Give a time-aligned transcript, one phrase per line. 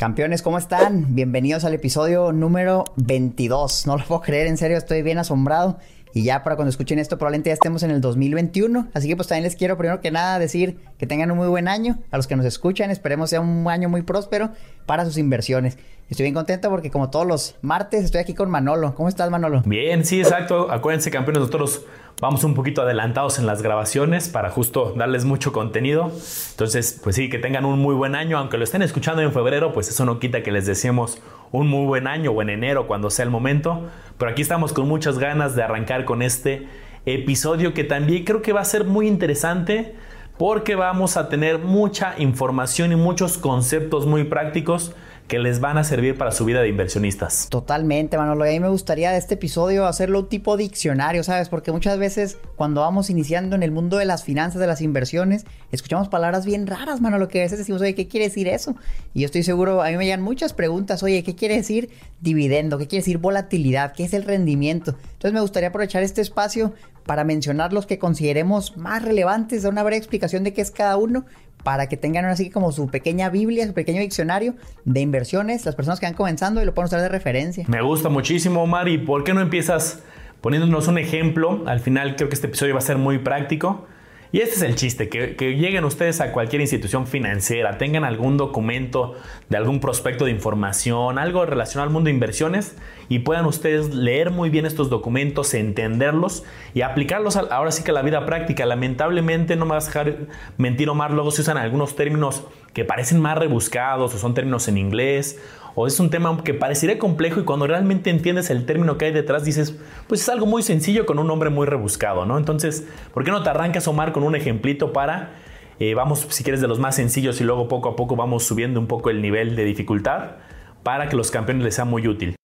[0.00, 1.14] Campeones, ¿cómo están?
[1.14, 3.86] Bienvenidos al episodio número 22.
[3.86, 5.76] No lo puedo creer, en serio, estoy bien asombrado.
[6.14, 8.88] Y ya para cuando escuchen esto, probablemente ya estemos en el 2021.
[8.94, 11.68] Así que pues también les quiero primero que nada decir que tengan un muy buen
[11.68, 11.98] año.
[12.10, 14.52] A los que nos escuchan, esperemos sea un año muy próspero
[14.86, 15.76] para sus inversiones.
[16.10, 18.96] Estoy bien contento porque como todos los martes estoy aquí con Manolo.
[18.96, 19.62] ¿Cómo estás, Manolo?
[19.64, 20.68] Bien, sí, exacto.
[20.68, 21.86] Acuérdense, campeones, nosotros
[22.20, 26.10] vamos un poquito adelantados en las grabaciones para justo darles mucho contenido.
[26.50, 28.38] Entonces, pues sí, que tengan un muy buen año.
[28.38, 31.22] Aunque lo estén escuchando en febrero, pues eso no quita que les deseemos
[31.52, 33.88] un muy buen año o en enero cuando sea el momento.
[34.18, 36.66] Pero aquí estamos con muchas ganas de arrancar con este
[37.06, 39.94] episodio que también creo que va a ser muy interesante
[40.36, 44.92] porque vamos a tener mucha información y muchos conceptos muy prácticos
[45.30, 47.46] que les van a servir para su vida de inversionistas.
[47.50, 48.44] Totalmente, Manolo.
[48.44, 51.48] Y a mí me gustaría de este episodio hacerlo tipo diccionario, ¿sabes?
[51.48, 55.46] Porque muchas veces cuando vamos iniciando en el mundo de las finanzas, de las inversiones,
[55.70, 58.74] escuchamos palabras bien raras, Manolo, que a veces decimos, oye, ¿qué quiere decir eso?
[59.14, 61.90] Y yo estoy seguro, a mí me llegan muchas preguntas, oye, ¿qué quiere decir
[62.20, 62.76] dividendo?
[62.76, 63.92] ¿Qué quiere decir volatilidad?
[63.92, 64.96] ¿Qué es el rendimiento?
[65.12, 66.74] Entonces me gustaría aprovechar este espacio
[67.06, 70.96] para mencionar los que consideremos más relevantes, dar una breve explicación de qué es cada
[70.96, 71.24] uno,
[71.62, 76.00] para que tengan así como su pequeña Biblia, su pequeño diccionario de inversiones, las personas
[76.00, 77.64] que van comenzando y lo pueden usar de referencia.
[77.68, 80.02] Me gusta muchísimo, Omar, y ¿por qué no empiezas
[80.40, 81.62] poniéndonos un ejemplo?
[81.66, 83.86] Al final creo que este episodio va a ser muy práctico.
[84.32, 89.16] Y este es el chiste, que, lleguen ustedes a cualquier institución financiera, tengan algún documento
[89.48, 92.76] de algún prospecto de información, algo relacionado al mundo de inversiones
[93.08, 97.94] y puedan ustedes leer muy bien estos documentos, entenderlos y aplicarlos ahora sí que a
[97.94, 98.66] la vida práctica.
[98.66, 100.16] Lamentablemente, no me vas a dejar
[100.58, 104.78] mentir Omar, luego se usan algunos términos que parecen más rebuscados o son términos en
[104.78, 105.40] inglés
[105.74, 109.12] o es un tema que parecería complejo y cuando realmente entiendes el término que hay
[109.12, 112.38] detrás dices, pues es algo muy sencillo con un nombre muy rebuscado, ¿no?
[112.38, 115.32] Entonces, ¿por qué no te arrancas, Omar, con un ejemplito para,
[115.78, 118.80] eh, vamos, si quieres, de los más sencillos y luego poco a poco vamos subiendo
[118.80, 120.36] un poco el nivel de dificultad
[120.82, 122.36] para que los campeones les sea muy útil?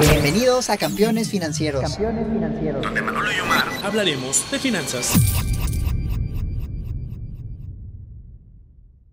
[0.00, 1.82] Bienvenidos a Campeones Financieros.
[1.82, 2.82] Campeones Financieros.
[2.82, 5.14] Donde Manolo y Omar hablaremos de finanzas.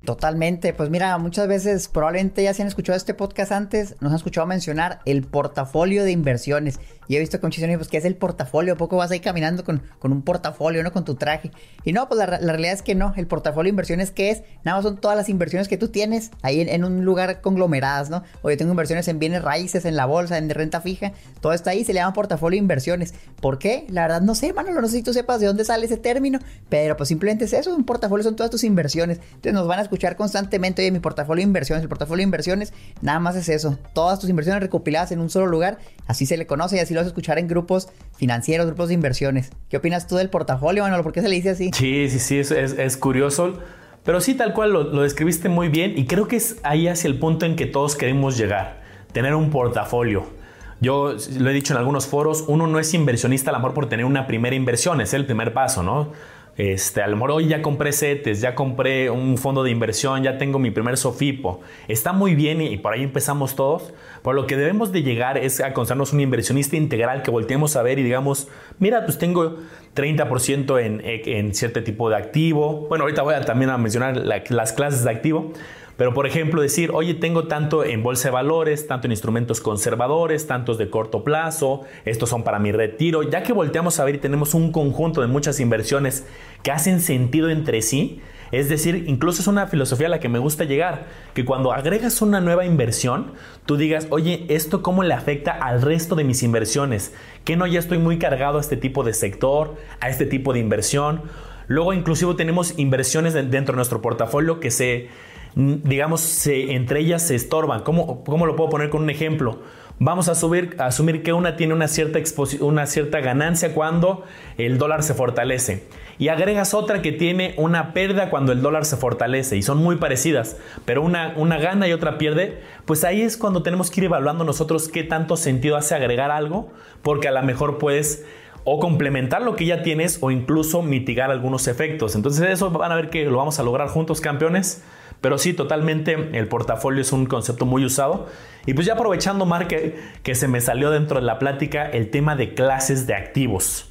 [0.09, 4.15] Totalmente, pues mira, muchas veces probablemente ya se han escuchado este podcast antes, nos han
[4.15, 6.79] escuchado mencionar el portafolio de inversiones.
[7.09, 8.77] Y he visto con pues, ¿qué es el portafolio?
[8.77, 10.91] poco vas ahí caminando con, con, un portafolio, ¿no?
[10.91, 11.49] Con tu traje.
[11.83, 13.15] Y no, pues la, realidad es que no.
[13.17, 14.43] El portafolio de inversiones, ¿qué es?
[14.63, 18.23] Nada más son todas las inversiones que tú tienes ahí en, un lugar conglomeradas, ¿no?
[18.43, 21.11] O yo tengo inversiones en bienes raíces, en la bolsa, en renta fija.
[21.41, 23.15] Todo está ahí, se le llama portafolio de inversiones.
[23.41, 23.87] ¿Por qué?
[23.89, 24.79] La verdad no sé, mano.
[24.79, 26.37] No sé si tú sepas de dónde sale ese término.
[26.69, 27.75] Pero pues simplemente es eso.
[27.75, 29.17] Un portafolio son todas tus inversiones.
[29.17, 31.83] Entonces nos van a escuchar constantemente, oye, mi portafolio de inversiones.
[31.83, 33.77] El portafolio de inversiones, nada más es eso.
[33.93, 35.77] Todas tus inversiones recopiladas en un solo lugar.
[36.07, 38.95] Así se le conoce y así lo vas a escuchar en grupos financieros, grupos de
[38.95, 39.51] inversiones.
[39.69, 41.03] ¿Qué opinas tú del portafolio, Manolo?
[41.03, 41.71] ¿Por qué se le dice así?
[41.73, 43.59] Sí, sí, sí, es, es, curioso.
[44.03, 47.07] Pero sí, tal cual lo, lo, describiste muy bien y creo que es ahí hacia
[47.07, 48.81] el punto en que todos queremos llegar,
[49.11, 50.39] tener un portafolio.
[50.81, 54.05] Yo lo he dicho en algunos foros, uno no es inversionista al amor por tener
[54.05, 56.13] una primera inversión, es el primer paso, ¿no?
[56.59, 60.37] Este, a lo mejor hoy ya compré CETES, ya compré un fondo de inversión, ya
[60.37, 61.61] tengo mi primer SOFIPO.
[61.87, 63.93] Está muy bien y, por ahí empezamos todos.
[64.23, 67.83] Pero lo que debemos de llegar es a considerarnos un inversionista integral que volteemos a
[67.83, 68.47] ver y digamos,
[68.79, 69.57] mira, pues tengo
[69.95, 72.87] 30% en, en cierto tipo de activo.
[72.89, 75.53] Bueno, ahorita voy a también a mencionar las clases de activo.
[75.99, 80.47] Pero, por ejemplo, decir, oye, tengo tanto en bolsa de valores, tanto en instrumentos conservadores,
[80.47, 83.21] tantos de corto plazo, estos son para mi retiro.
[83.23, 86.25] Ya que volteamos a ver y tenemos un conjunto de muchas inversiones
[86.63, 88.21] que hacen sentido entre sí,
[88.51, 92.21] es decir, incluso es una filosofía a la que me gusta llegar, que cuando agregas
[92.21, 93.33] una nueva inversión,
[93.65, 97.13] tú digas, oye, ¿esto cómo le afecta al resto de mis inversiones?
[97.45, 100.59] Que no ya estoy muy cargado a este tipo de sector, a este tipo de
[100.59, 101.21] inversión.
[101.67, 105.09] Luego, inclusive tenemos inversiones dentro de nuestro portafolio que se
[105.55, 107.81] digamos, entre ellas se estorban.
[107.81, 109.59] ¿Cómo, ¿Cómo, lo puedo poner con un ejemplo?
[109.99, 112.19] Vamos a, subir, a asumir que una tiene una cierta,
[112.61, 114.23] una cierta ganancia cuando
[114.57, 115.87] el dólar se fortalece.
[116.19, 119.57] Y agregas otra que tiene una pérdida cuando el dólar se fortalece.
[119.57, 120.57] Y son muy parecidas.
[120.85, 122.61] Pero una, una gana y otra pierde.
[122.85, 126.71] Pues ahí es cuando tenemos que ir evaluando nosotros qué tanto sentido hace agregar algo.
[127.01, 128.25] Porque a lo mejor puedes
[128.65, 132.15] o complementar lo que ya tienes o incluso mitigar algunos efectos.
[132.15, 134.83] Entonces eso van a ver que lo vamos a lograr juntos campeones.
[135.21, 138.27] Pero sí, totalmente el portafolio es un concepto muy usado.
[138.65, 142.35] Y pues ya aprovechando, Mar, que, se me salió dentro de la plática el tema
[142.35, 143.88] de clases de activos.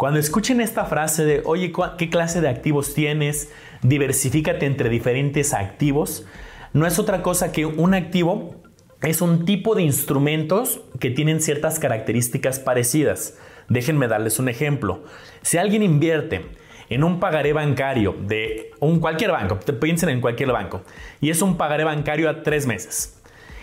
[0.00, 3.52] Cuando escuchen esta frase de, oye, ¿qué clase de activos tienes?
[3.82, 6.24] Diversifícate entre diferentes activos.
[6.72, 8.62] No es otra cosa que un activo
[9.02, 13.36] es un tipo de instrumentos que tienen ciertas características parecidas.
[13.68, 15.04] Déjenme darles un ejemplo.
[15.42, 16.46] Si alguien invierte
[16.88, 20.80] en un pagaré bancario de un cualquier banco, piensen en cualquier banco,
[21.20, 23.19] y es un pagaré bancario a tres meses.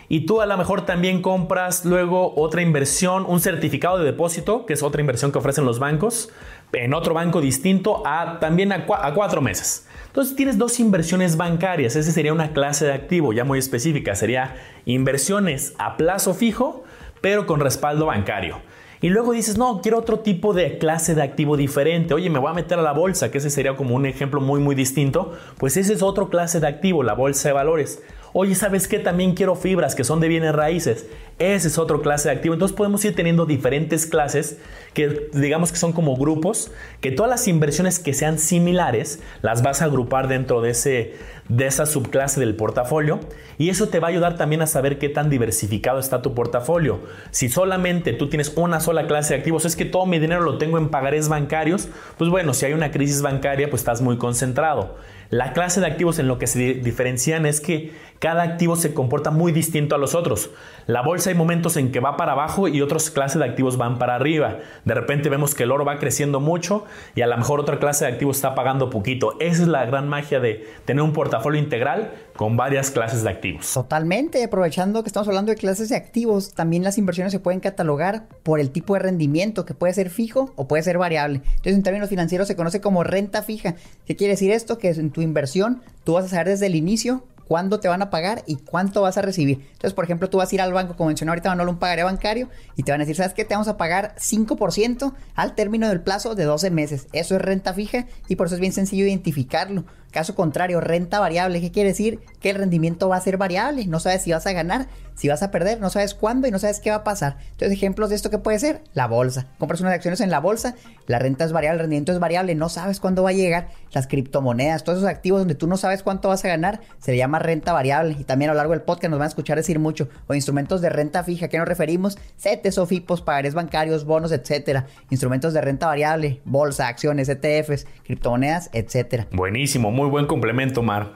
[0.10, 4.74] Y tú a lo mejor también compras luego otra inversión, un certificado de depósito, que
[4.74, 6.30] es otra inversión que ofrecen los bancos,
[6.72, 9.86] en otro banco distinto a también a, cuatro meses.
[10.08, 11.96] Entonces tienes dos inversiones bancarias.
[11.96, 14.16] Esa sería una clase de activo ya muy específica.
[14.16, 14.56] Sería
[14.86, 16.84] inversiones a plazo fijo,
[17.22, 18.62] pero con respaldo bancario.
[19.00, 22.16] Y luego dices, no, quiero otro tipo de clase de activo diferente.
[22.16, 24.60] Oye, me voy a meter a la bolsa, que ese sería como un ejemplo muy,
[24.60, 25.34] muy distinto.
[25.60, 28.02] Pues ese es otro clase de activo, la bolsa de valores.
[28.34, 29.00] Oye, ¿sabes qué?
[29.00, 31.06] También quiero fibras que son de bienes raíces.
[31.40, 32.54] Ese es otro clase de activo.
[32.54, 34.58] Entonces podemos ir teniendo diferentes clases
[34.94, 39.82] que digamos que son como grupos, que todas las inversiones que sean similares las vas
[39.82, 41.14] a agrupar dentro de, ese,
[41.48, 43.20] de esa subclase del portafolio
[43.60, 47.00] y eso te va a ayudar también a saber qué tan diversificado está tu portafolio.
[47.32, 50.58] Si solamente tú tienes una sola clase de activos, es que todo mi dinero lo
[50.58, 51.88] tengo en pagarés bancarios,
[52.18, 54.96] pues bueno, si hay una crisis bancaria, pues estás muy concentrado.
[55.30, 59.32] La clase de activos en lo que se diferencian es que cada activo se comporta
[59.32, 60.50] muy distinto a los otros.
[60.88, 64.00] La bolsa hay momentos en que va para abajo y otras clases de activos van
[64.00, 64.58] para arriba.
[64.86, 66.86] De repente vemos que el oro va creciendo mucho
[67.16, 69.36] y a lo mejor otra clase de activos está pagando poquito.
[69.40, 73.72] Esa es la gran magia de tener un portafolio integral con varias clases de activos.
[73.74, 78.28] Totalmente, aprovechando que estamos hablando de clases de activos, también las inversiones se pueden catalogar
[78.44, 81.42] por el tipo de rendimiento que puede ser fijo o puede ser variable.
[81.44, 83.76] Entonces en términos financieros se conoce como renta fija.
[84.06, 84.78] ¿Qué quiere decir esto?
[84.78, 88.10] Que en tu inversión tú vas a saber desde el inicio cuándo te van a
[88.10, 89.60] pagar y cuánto vas a recibir.
[89.60, 92.04] Entonces, por ejemplo, tú vas a ir al banco, como mencioné ahorita, Manolo, un pagaré
[92.04, 93.46] bancario y te van a decir, ¿sabes qué?
[93.46, 97.08] Te vamos a pagar 5% al término del plazo de 12 meses.
[97.14, 99.86] Eso es renta fija y por eso es bien sencillo identificarlo.
[100.12, 102.20] Caso contrario, renta variable, ¿qué quiere decir?
[102.40, 104.88] Que el rendimiento va a ser variable, no sabes si vas a ganar,
[105.18, 107.38] si vas a perder, no sabes cuándo y no sabes qué va a pasar.
[107.52, 109.48] Entonces, ejemplos de esto que puede ser la bolsa.
[109.58, 110.76] Compras unas acciones en la bolsa,
[111.08, 113.70] la renta es variable, el rendimiento es variable, no sabes cuándo va a llegar.
[113.92, 117.18] Las criptomonedas, todos esos activos donde tú no sabes cuánto vas a ganar, se le
[117.18, 118.16] llama renta variable.
[118.20, 120.08] Y también a lo largo del podcast nos van a escuchar decir mucho.
[120.28, 122.18] O instrumentos de renta fija, ¿qué nos referimos?
[122.38, 124.86] CETES o FIPOS, pagares bancarios, bonos, etcétera.
[125.10, 129.28] Instrumentos de renta variable, bolsa, acciones, ETFs, criptomonedas, etcétera.
[129.32, 131.14] Buenísimo, muy buen complemento, Mar.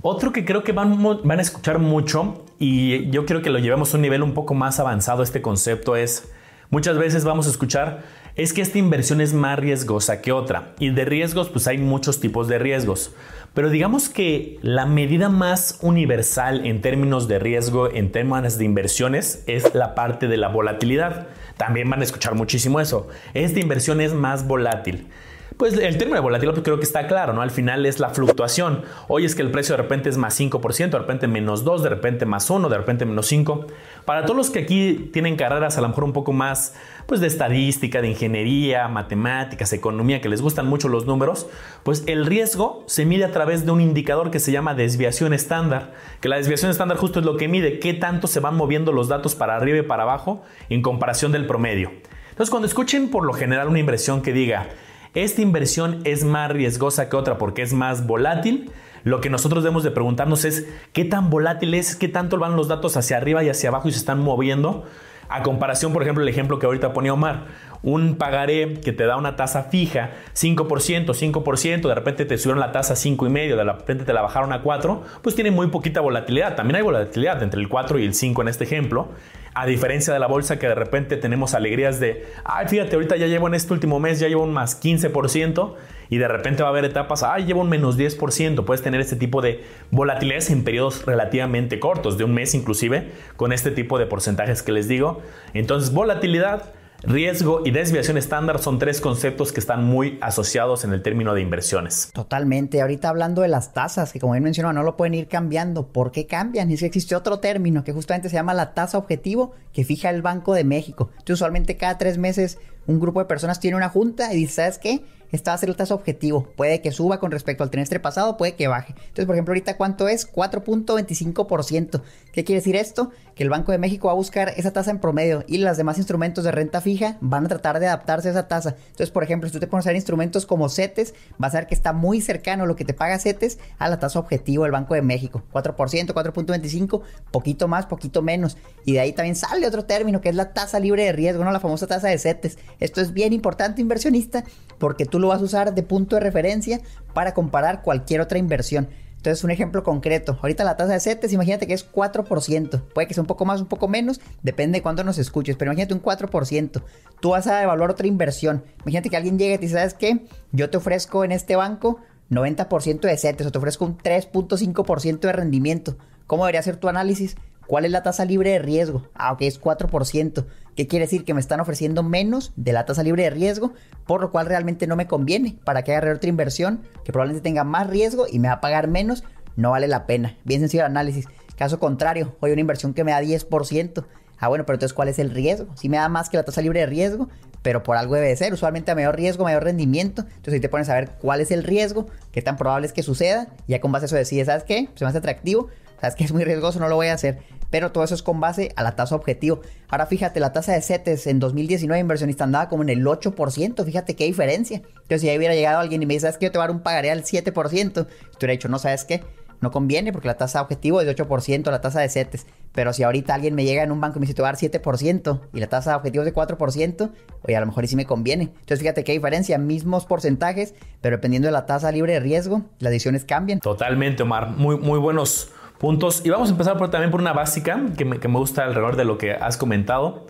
[0.00, 3.92] Otro que creo que van, van a escuchar mucho y yo quiero que lo llevemos
[3.92, 6.30] a un nivel un poco más avanzado este concepto es,
[6.70, 8.04] muchas veces vamos a escuchar,
[8.36, 10.72] es que esta inversión es más riesgosa que otra.
[10.78, 13.12] Y de riesgos, pues hay muchos tipos de riesgos.
[13.54, 19.42] Pero digamos que la medida más universal en términos de riesgo, en temas de inversiones,
[19.48, 21.26] es la parte de la volatilidad.
[21.56, 23.08] También van a escuchar muchísimo eso.
[23.34, 25.08] Esta inversión es más volátil.
[25.56, 27.42] Pues el término volatilidad pues, creo que está claro, ¿no?
[27.42, 28.82] Al final es la fluctuación.
[29.08, 31.88] Hoy es que el precio de repente es más 5%, de repente menos 2, de
[31.88, 33.66] repente más 1, de repente menos 5.
[34.04, 36.74] Para todos los que aquí tienen carreras a lo mejor un poco más
[37.06, 41.48] pues de estadística, de ingeniería, matemáticas, economía, que les gustan mucho los números,
[41.82, 45.92] pues el riesgo se mide a través de un indicador que se llama desviación estándar,
[46.20, 49.08] que la desviación estándar justo es lo que mide qué tanto se van moviendo los
[49.08, 51.90] datos para arriba y para abajo en comparación del promedio.
[52.30, 54.68] Entonces, cuando escuchen por lo general una inversión que diga
[55.14, 58.70] esta inversión es más riesgosa que otra porque es más volátil.
[59.02, 62.68] Lo que nosotros debemos de preguntarnos es qué tan volátil es, qué tanto van los
[62.68, 64.84] datos hacia arriba y hacia abajo y se están moviendo.
[65.28, 67.46] A comparación, por ejemplo, el ejemplo que ahorita ponía Omar,
[67.82, 72.72] un pagaré que te da una tasa fija, 5%, 5%, de repente te subieron la
[72.72, 76.56] tasa a 5,5%, de repente te la bajaron a 4%, pues tiene muy poquita volatilidad.
[76.56, 79.10] También hay volatilidad entre el 4 y el 5 en este ejemplo.
[79.52, 83.26] A diferencia de la bolsa que de repente tenemos alegrías de, ay, fíjate, ahorita ya
[83.26, 85.74] llevo en este último mes, ya llevo un más 15%
[86.08, 88.64] y de repente va a haber etapas, ay, llevo un menos 10%.
[88.64, 93.52] Puedes tener este tipo de volatilidades en periodos relativamente cortos, de un mes inclusive, con
[93.52, 95.20] este tipo de porcentajes que les digo.
[95.52, 101.02] Entonces, volatilidad Riesgo y desviación estándar son tres conceptos que están muy asociados en el
[101.02, 102.10] término de inversiones.
[102.12, 102.80] Totalmente.
[102.80, 105.88] Ahorita hablando de las tasas, que como bien mencionó, no lo pueden ir cambiando.
[105.88, 106.70] ¿Por qué cambian?
[106.70, 110.10] Y es que existe otro término que justamente se llama la tasa objetivo que fija
[110.10, 111.08] el Banco de México.
[111.12, 114.78] Entonces, usualmente cada tres meses un grupo de personas tiene una junta y dice, ¿sabes
[114.78, 115.02] qué?
[115.32, 116.48] Esta va a ser el tasa objetivo.
[116.56, 118.94] Puede que suba con respecto al trimestre pasado, puede que baje.
[118.96, 120.30] Entonces, por ejemplo, ahorita cuánto es?
[120.30, 122.02] 4.25%.
[122.32, 123.10] ¿Qué quiere decir esto?
[123.34, 125.98] Que el Banco de México va a buscar esa tasa en promedio y los demás
[125.98, 128.76] instrumentos de renta fija van a tratar de adaptarse a esa tasa.
[128.78, 131.66] Entonces, por ejemplo, si tú te pones a ver instrumentos como CETES, vas a ver
[131.66, 134.94] que está muy cercano lo que te paga CETES a la tasa objetivo del Banco
[134.94, 135.42] de México.
[135.52, 135.74] 4%,
[136.12, 138.56] 4.25, poquito más, poquito menos.
[138.84, 141.52] Y de ahí también sale otro término que es la tasa libre de riesgo, ¿no?
[141.52, 142.58] La famosa tasa de CETES.
[142.80, 144.44] Esto es bien importante, inversionista,
[144.78, 146.80] porque tú lo vas a usar de punto de referencia
[147.14, 148.88] para comparar cualquier otra inversión.
[149.20, 150.38] Entonces, un ejemplo concreto.
[150.40, 152.82] Ahorita la tasa de CETES, imagínate que es 4%.
[152.94, 155.70] Puede que sea un poco más, un poco menos, depende de cuándo nos escuches, pero
[155.70, 156.82] imagínate un 4%.
[157.20, 158.64] Tú vas a evaluar otra inversión.
[158.80, 160.24] Imagínate que alguien llegue y te dice, ¿sabes qué?
[160.52, 162.00] Yo te ofrezco en este banco
[162.30, 165.98] 90% de CETES o te ofrezco un 3.5% de rendimiento.
[166.26, 167.36] ¿Cómo debería ser tu análisis?
[167.70, 169.06] ¿Cuál es la tasa libre de riesgo?
[169.14, 170.44] Ah, ok, es 4%.
[170.74, 171.24] ¿Qué quiere decir?
[171.24, 173.74] Que me están ofreciendo menos de la tasa libre de riesgo,
[174.08, 175.56] por lo cual realmente no me conviene.
[175.62, 178.88] Para que haga otra inversión que probablemente tenga más riesgo y me va a pagar
[178.88, 179.22] menos,
[179.54, 180.36] no vale la pena.
[180.42, 181.28] Bien sencillo el análisis.
[181.56, 184.04] Caso contrario, hoy una inversión que me da 10%.
[184.40, 185.68] Ah, bueno, pero entonces, ¿cuál es el riesgo?
[185.76, 187.28] Si me da más que la tasa libre de riesgo,
[187.62, 188.52] pero por algo debe de ser.
[188.52, 190.22] Usualmente a mayor riesgo, mayor rendimiento.
[190.22, 193.04] Entonces ahí te pones a ver cuál es el riesgo, qué tan probable es que
[193.04, 193.46] suceda.
[193.68, 194.88] Y ya con base a eso decides, ¿sabes qué?
[194.96, 195.68] Se me hace atractivo,
[196.00, 198.40] sabes que es muy riesgoso, no lo voy a hacer pero todo eso es con
[198.40, 199.60] base a la tasa objetivo.
[199.88, 204.16] Ahora fíjate, la tasa de CETES en 2019 inversionista andaba como en el 8%, fíjate
[204.16, 204.82] qué diferencia.
[204.84, 206.46] Entonces si ahí hubiera llegado alguien y me dice, ¿sabes qué?
[206.46, 208.06] Yo te voy a dar un pagaré al 7%, tú
[208.38, 209.22] hubiera dicho, no, ¿sabes qué?
[209.60, 212.46] No conviene porque la tasa objetivo es de 8%, la tasa de CETES.
[212.72, 214.52] Pero si ahorita alguien me llega en un banco y me dice, te voy a
[214.52, 217.10] dar 7% y la tasa objetivo es de 4%,
[217.42, 218.44] oye, a lo mejor sí me conviene.
[218.44, 222.90] Entonces fíjate qué diferencia, mismos porcentajes, pero dependiendo de la tasa libre de riesgo, las
[222.90, 223.60] decisiones cambian.
[223.60, 224.50] Totalmente, Omar.
[224.50, 226.20] Muy, muy buenos puntos.
[226.24, 229.18] Y vamos a empezar por, también por una básica que me, gusta alrededor de lo
[229.18, 230.26] que has comentado.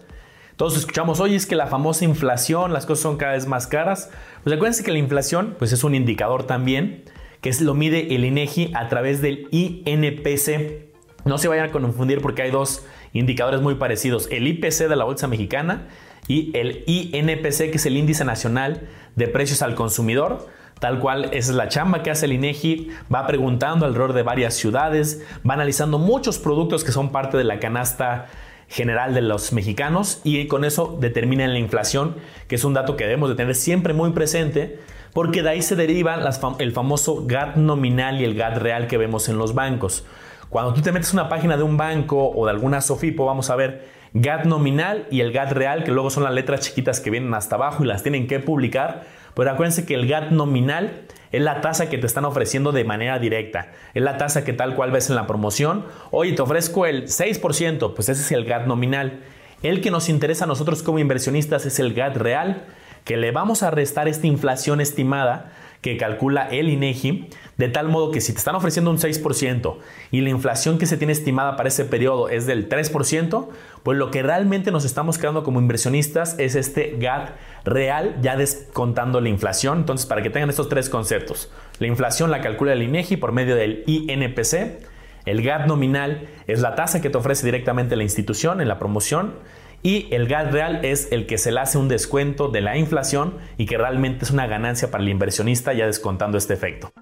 [0.56, 4.10] Todos escuchamos hoy es que la famosa inflación, las cosas son cada vez más caras.
[4.44, 7.02] Pues acuérdense que la inflación pues es un indicador también,
[7.40, 10.88] que es, lo mide el INEGI a través del INPC.
[11.24, 15.04] No se vayan a confundir porque hay dos indicadores muy parecidos, el IPC de la
[15.04, 15.88] Bolsa Mexicana
[16.28, 20.46] y el INPC, que es el Índice Nacional de Precios al Consumidor.
[20.80, 24.54] Tal cual, esa es la chamba que hace el INEGI, va preguntando alrededor de varias
[24.54, 28.28] ciudades, va analizando muchos productos que son parte de la canasta
[28.66, 32.16] general de los mexicanos y con eso determinan la inflación,
[32.48, 34.78] que es un dato que debemos de tener siempre muy presente,
[35.12, 36.18] porque de ahí se deriva
[36.58, 40.06] el famoso GAT nominal y el GAT real que vemos en los bancos.
[40.48, 43.56] Cuando tú te metes una página de un banco o de alguna Sofipo, vamos a
[43.56, 47.34] ver GAT nominal y el GAT real, que luego son las letras chiquitas que vienen
[47.34, 51.60] hasta abajo y las tienen que publicar pero acuérdense que el GAT nominal es la
[51.60, 53.72] tasa que te están ofreciendo de manera directa.
[53.94, 55.86] Es la tasa que tal cual ves en la promoción.
[56.10, 59.20] Oye, te ofrezco el 6%, pues ese es el GAT nominal.
[59.62, 62.64] El que nos interesa a nosotros como inversionistas es el GAT real,
[63.04, 68.10] que le vamos a restar esta inflación estimada que calcula el INEGI, de tal modo
[68.10, 69.76] que si te están ofreciendo un 6%
[70.10, 73.48] y la inflación que se tiene estimada para ese periodo es del 3%,
[73.82, 77.30] pues lo que realmente nos estamos quedando como inversionistas es este GAT
[77.64, 79.78] real ya descontando la inflación.
[79.78, 83.56] Entonces, para que tengan estos tres conceptos, la inflación la calcula el INEGI por medio
[83.56, 84.86] del INPC,
[85.26, 89.34] el GAT nominal es la tasa que te ofrece directamente la institución en la promoción
[89.82, 93.34] y el GAT real es el que se le hace un descuento de la inflación
[93.56, 96.92] y que realmente es una ganancia para el inversionista ya descontando este efecto.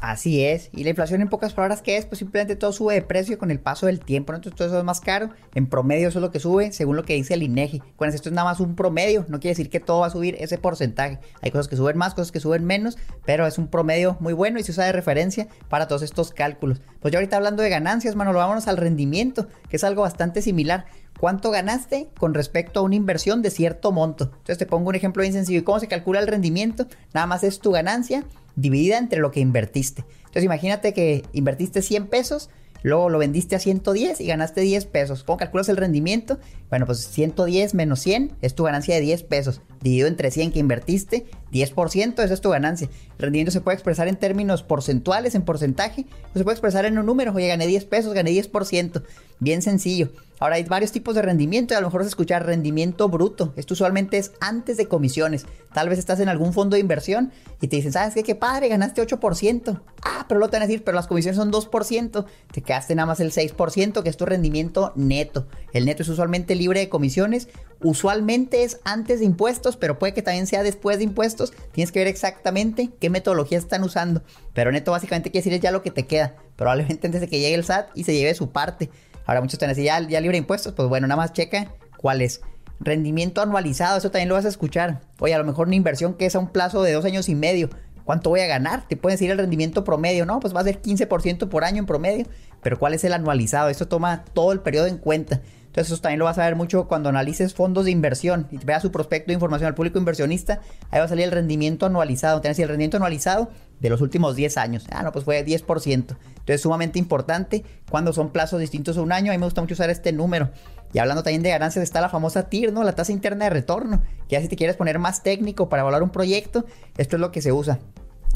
[0.00, 0.70] Así es.
[0.72, 2.06] Y la inflación en pocas palabras, ¿qué es?
[2.06, 4.32] Pues simplemente todo sube de precio con el paso del tiempo.
[4.32, 5.30] Entonces todo eso es más caro.
[5.54, 7.82] En promedio eso es lo que sube según lo que dice el INEGI.
[7.96, 10.36] Cuando esto es nada más un promedio, no quiere decir que todo va a subir
[10.38, 11.18] ese porcentaje.
[11.42, 14.60] Hay cosas que suben más, cosas que suben menos, pero es un promedio muy bueno
[14.60, 16.80] y se usa de referencia para todos estos cálculos.
[17.00, 20.42] Pues ya ahorita hablando de ganancias, mano, lo vámonos al rendimiento, que es algo bastante
[20.42, 20.86] similar.
[21.18, 24.24] ¿Cuánto ganaste con respecto a una inversión de cierto monto?
[24.26, 25.58] Entonces te pongo un ejemplo bien sencillo.
[25.58, 26.86] ¿Y cómo se calcula el rendimiento?
[27.12, 28.24] Nada más es tu ganancia
[28.60, 30.04] dividida entre lo que invertiste.
[30.18, 32.50] Entonces imagínate que invertiste 100 pesos,
[32.82, 35.24] luego lo vendiste a 110 y ganaste 10 pesos.
[35.24, 36.38] ¿Cómo calculas el rendimiento?
[36.68, 39.62] Bueno, pues 110 menos 100 es tu ganancia de 10 pesos.
[39.80, 42.88] Dividido entre 100 que invertiste, 10%, esa es tu ganancia.
[43.16, 46.98] El rendimiento se puede expresar en términos porcentuales, en porcentaje, o se puede expresar en
[46.98, 47.32] un número.
[47.32, 49.02] Oye, gané 10 pesos, gané 10%.
[49.40, 50.10] Bien sencillo.
[50.40, 53.52] Ahora hay varios tipos de rendimiento y a lo mejor vas a escuchar rendimiento bruto.
[53.56, 55.46] Esto usualmente es antes de comisiones.
[55.72, 58.22] Tal vez estás en algún fondo de inversión y te dicen, ¿sabes qué?
[58.22, 59.80] Qué padre, ganaste 8%.
[60.02, 62.24] Ah, pero lo te van a decir, pero las comisiones son 2%.
[62.52, 65.48] Te quedaste nada más el 6%, que es tu rendimiento neto.
[65.72, 67.48] El neto es usualmente libre de comisiones.
[67.80, 71.52] Usualmente es antes de impuestos, pero puede que también sea después de impuestos.
[71.72, 74.22] Tienes que ver exactamente qué metodología están usando.
[74.52, 76.34] Pero neto básicamente quiere decir es ya lo que te queda.
[76.56, 78.90] Probablemente antes de que llegue el SAT y se lleve su parte.
[79.26, 81.72] Ahora muchos te van a decir, ya, libre de impuestos, pues bueno, nada más checa
[81.98, 82.40] cuál es.
[82.80, 85.00] Rendimiento anualizado, eso también lo vas a escuchar.
[85.20, 87.34] Oye, a lo mejor una inversión que es a un plazo de dos años y
[87.34, 87.68] medio.
[88.04, 88.88] ¿Cuánto voy a ganar?
[88.88, 90.40] Te pueden decir el rendimiento promedio, ¿no?
[90.40, 92.26] Pues va a ser 15% por año en promedio.
[92.62, 93.68] Pero ¿cuál es el anualizado?
[93.68, 95.42] Esto toma todo el periodo en cuenta.
[95.78, 98.82] Entonces eso también lo vas a ver mucho cuando analices fondos de inversión y veas
[98.82, 100.60] su prospecto de información al público inversionista.
[100.90, 102.40] Ahí va a salir el rendimiento anualizado.
[102.40, 104.88] Tienes el rendimiento anualizado de los últimos 10 años.
[104.90, 105.86] Ah, no, pues fue 10%.
[105.86, 109.30] Entonces sumamente importante cuando son plazos distintos a un año.
[109.30, 110.50] A mí me gusta mucho usar este número.
[110.92, 112.82] Y hablando también de ganancias está la famosa TIR, ¿no?
[112.82, 114.02] La tasa interna de retorno.
[114.28, 116.64] Que ya si te quieres poner más técnico para evaluar un proyecto,
[116.96, 117.78] esto es lo que se usa.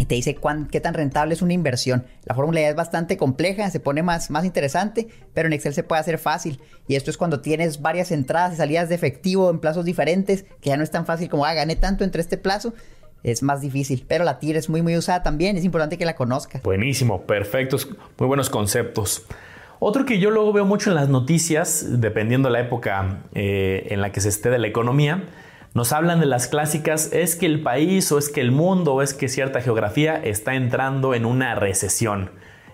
[0.03, 0.37] Y te dice
[0.73, 2.05] qué tan rentable es una inversión.
[2.25, 5.85] La fórmula ya es bastante compleja, se pone más, más interesante, pero en Excel se
[5.85, 6.61] puede hacer fácil.
[6.89, 10.71] Y esto es cuando tienes varias entradas y salidas de efectivo en plazos diferentes, que
[10.71, 12.75] ya no es tan fácil como, ah, gané tanto entre este plazo.
[13.23, 15.57] Es más difícil, pero la TIR es muy, muy usada también.
[15.57, 16.65] Es importante que la conozcas.
[16.65, 19.25] Buenísimo, perfectos, muy buenos conceptos.
[19.79, 24.01] Otro que yo luego veo mucho en las noticias, dependiendo de la época eh, en
[24.01, 25.23] la que se esté de la economía,
[25.75, 29.03] nos hablan de las clásicas, es que el país o es que el mundo o
[29.03, 32.31] es que cierta geografía está entrando en una recesión.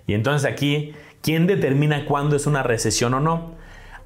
[0.06, 3.52] Y entonces aquí, ¿quién determina cuándo es una recesión o no?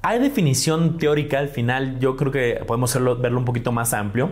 [0.03, 4.31] Hay definición teórica al final, yo creo que podemos verlo un poquito más amplio.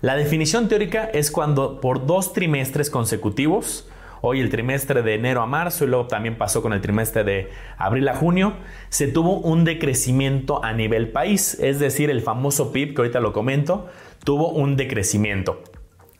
[0.00, 3.88] La definición teórica es cuando por dos trimestres consecutivos,
[4.20, 7.50] hoy el trimestre de enero a marzo y luego también pasó con el trimestre de
[7.76, 8.54] abril a junio,
[8.88, 13.32] se tuvo un decrecimiento a nivel país, es decir, el famoso PIB, que ahorita lo
[13.32, 13.88] comento,
[14.24, 15.62] tuvo un decrecimiento.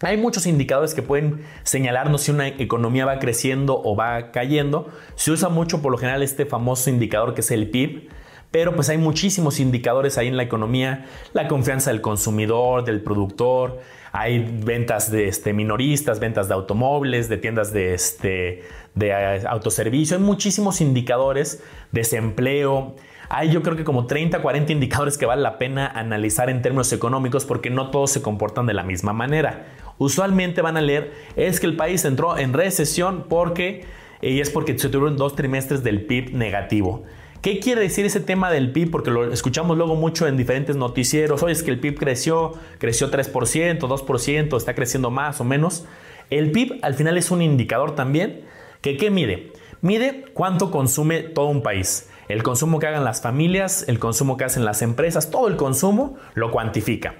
[0.01, 4.89] Hay muchos indicadores que pueden señalarnos si una economía va creciendo o va cayendo.
[5.17, 8.09] Se usa mucho por lo general este famoso indicador que es el PIB,
[8.53, 13.81] pero pues hay muchísimos indicadores ahí en la economía, la confianza del consumidor, del productor,
[14.19, 18.65] hay ventas de este, minoristas, ventas de automóviles, de tiendas de, este,
[18.97, 22.97] de eh, autoservicio, hay muchísimos indicadores, desempleo.
[23.29, 26.93] Hay yo creo que como 30, 40 indicadores que vale la pena analizar en términos
[26.93, 29.67] económicos porque no todos se comportan de la misma manera.
[29.99, 33.85] Usualmente van a leer es que el país entró en recesión porque
[34.21, 37.05] y es porque se tuvieron dos trimestres del PIB negativo.
[37.43, 38.91] ¿Qué quiere decir ese tema del PIB?
[38.91, 41.41] Porque lo escuchamos luego mucho en diferentes noticieros.
[41.45, 45.85] Oye, es que el PIB creció, creció 3%, 2%, está creciendo más o menos.
[46.31, 48.43] El PIB al final es un indicador también
[48.81, 49.53] que ¿qué mide?
[49.83, 52.11] Mide cuánto consume todo un país.
[52.29, 56.17] El consumo que hagan las familias, el consumo que hacen las empresas, todo el consumo
[56.35, 57.15] lo cuantifica.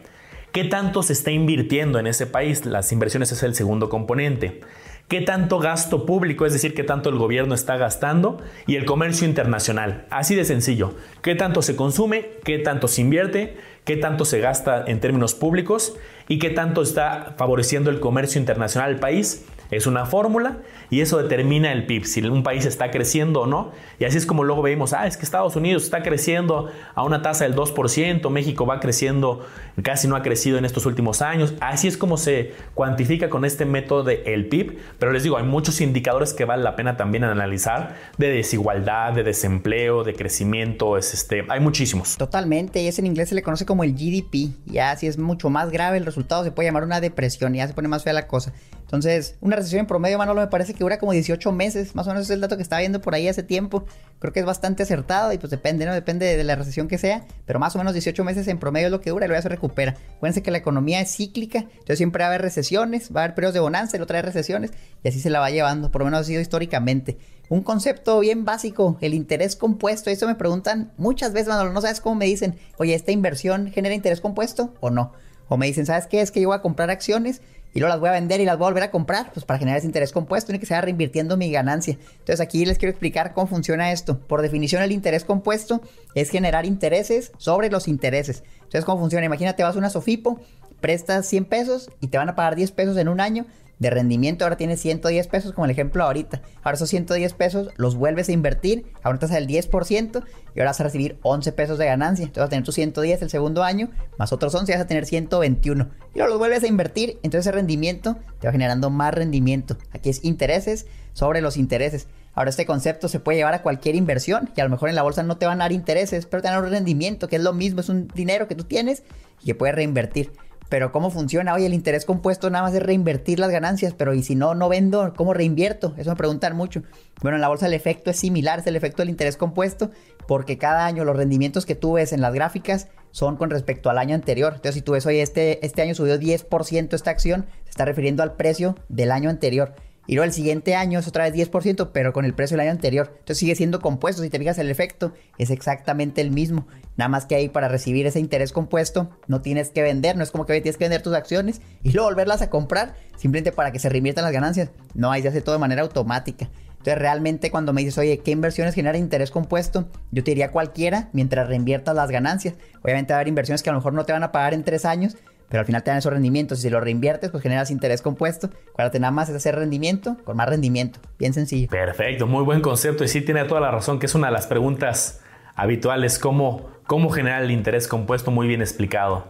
[0.51, 2.67] ¿Qué tanto se está invirtiendo en ese país?
[2.67, 4.63] Las inversiones es el segundo componente
[5.09, 9.27] qué tanto gasto público, es decir, qué tanto el gobierno está gastando, y el comercio
[9.27, 10.07] internacional.
[10.11, 10.95] Así de sencillo.
[11.23, 12.31] ¿Qué tanto se consume?
[12.45, 13.57] ¿Qué tanto se invierte?
[13.85, 15.97] ¿Qué tanto se gasta en términos públicos?
[16.29, 19.47] ¿Y qué tanto está favoreciendo el comercio internacional al país?
[19.71, 20.59] Es una fórmula
[20.91, 23.73] y eso determina el PIB, si un país está creciendo o no.
[23.99, 27.23] Y así es como luego vemos, ah, es que Estados Unidos está creciendo a una
[27.23, 29.47] tasa del 2%, México va creciendo,
[29.83, 31.55] casi no ha crecido en estos últimos años.
[31.61, 34.79] Así es como se cuantifica con este método del PIB.
[34.99, 39.23] Pero les digo, hay muchos indicadores que vale la pena también analizar de desigualdad, de
[39.23, 42.17] desempleo, de crecimiento, es este, hay muchísimos.
[42.17, 44.51] Totalmente, y es en inglés se le conoce como el GDP.
[44.67, 47.75] Ya si es mucho más grave el resultado se puede llamar una depresión, ya se
[47.75, 48.53] pone más fea la cosa.
[48.89, 52.11] Entonces, una recesión en promedio, Manolo, me parece que dura como 18 meses, más o
[52.11, 53.85] menos es el dato que estaba viendo por ahí hace tiempo.
[54.19, 55.93] Creo que es bastante acertado y pues depende, ¿no?
[55.93, 58.91] Depende de la recesión que sea, pero más o menos 18 meses en promedio es
[58.91, 59.95] lo que dura y luego ya se recupera.
[60.17, 63.35] Acuérdense que la economía es cíclica, entonces siempre va a haber recesiones, va a haber
[63.35, 64.71] periodos de bonanza y luego trae recesiones
[65.05, 67.19] y así se la va llevando, por lo menos ha sido históricamente.
[67.51, 70.09] Un concepto bien básico, el interés compuesto.
[70.09, 73.95] Eso me preguntan muchas veces, Manolo, no sabes cómo me dicen, oye, ¿esta inversión genera
[73.95, 75.13] interés compuesto o no?
[75.49, 76.21] O me dicen, ¿sabes qué?
[76.21, 77.43] Es que yo voy a comprar acciones
[77.75, 79.59] y luego las voy a vender y las voy a volver a comprar, pues para
[79.59, 81.99] generar ese interés compuesto, tiene que ser reinvirtiendo mi ganancia.
[82.19, 84.19] Entonces aquí les quiero explicar cómo funciona esto.
[84.19, 85.83] Por definición, el interés compuesto
[86.15, 88.43] es generar intereses sobre los intereses.
[88.57, 89.27] Entonces, ¿cómo funciona?
[89.27, 90.41] Imagínate, vas a una Sofipo,
[90.81, 93.47] prestas 100 pesos y te van a pagar 10 pesos en un año
[93.79, 96.43] de rendimiento ahora tienes 110 pesos como el ejemplo ahorita.
[96.63, 100.71] Ahora esos 110 pesos los vuelves a invertir a una tasa del 10% y ahora
[100.71, 102.25] vas a recibir 11 pesos de ganancia.
[102.25, 104.87] Entonces vas a tener tus 110 el segundo año más otros 11 y vas a
[104.87, 105.89] tener 121.
[106.15, 109.77] Y ahora los vuelves a invertir, entonces ese rendimiento te va generando más rendimiento.
[109.93, 112.09] Aquí es intereses sobre los intereses.
[112.35, 115.03] Ahora este concepto se puede llevar a cualquier inversión y a lo mejor en la
[115.03, 117.37] bolsa no te van a dar intereses, pero te van a dar un rendimiento que
[117.37, 119.03] es lo mismo, es un dinero que tú tienes
[119.43, 120.31] y que puedes reinvertir.
[120.69, 121.55] Pero ¿cómo funciona?
[121.55, 124.69] Oye, el interés compuesto nada más es reinvertir las ganancias, pero ¿y si no, no
[124.69, 125.15] vendo?
[125.17, 125.95] ¿Cómo reinvierto?
[125.97, 126.83] Eso me preguntan mucho.
[127.23, 129.91] Bueno, en la bolsa el efecto es similar, es el efecto del interés compuesto,
[130.27, 133.99] porque cada año los rendimientos que tú ves en las gráficas son con respecto al
[133.99, 134.53] año anterior.
[134.55, 138.23] Entonces, si tú ves, oye, este, este año subió 10% esta acción, se está refiriendo
[138.23, 139.75] al precio del año anterior.
[140.09, 142.73] Y luego el siguiente año es otra vez 10%, pero con el precio del año
[142.73, 143.09] anterior.
[143.11, 144.23] Entonces sigue siendo compuesto.
[144.23, 146.67] Si te fijas, el efecto es exactamente el mismo.
[146.97, 150.17] Nada más que ahí para recibir ese interés compuesto no tienes que vender.
[150.17, 153.53] No es como que tienes que vender tus acciones y luego volverlas a comprar simplemente
[153.53, 154.71] para que se reinviertan las ganancias.
[154.95, 156.49] No, ahí se hace todo de manera automática.
[156.71, 159.91] Entonces realmente cuando me dices, oye, ¿qué inversiones generan interés compuesto?
[160.11, 162.55] Yo te diría cualquiera mientras reinviertas las ganancias.
[162.83, 164.65] Obviamente va a haber inversiones que a lo mejor no te van a pagar en
[164.65, 165.19] tres años,
[165.49, 168.51] pero al final te dan esos rendimientos y si lo reinviertes, pues generas interés compuesto.
[168.71, 171.01] Acuérdate, nada más es hacer rendimiento con más rendimiento.
[171.19, 171.69] Bien sencillo.
[171.69, 174.47] Perfecto, muy buen concepto y sí tiene toda la razón que es una de las
[174.47, 175.23] preguntas
[175.55, 179.27] habituales, cómo, cómo generar el interés compuesto muy bien explicado.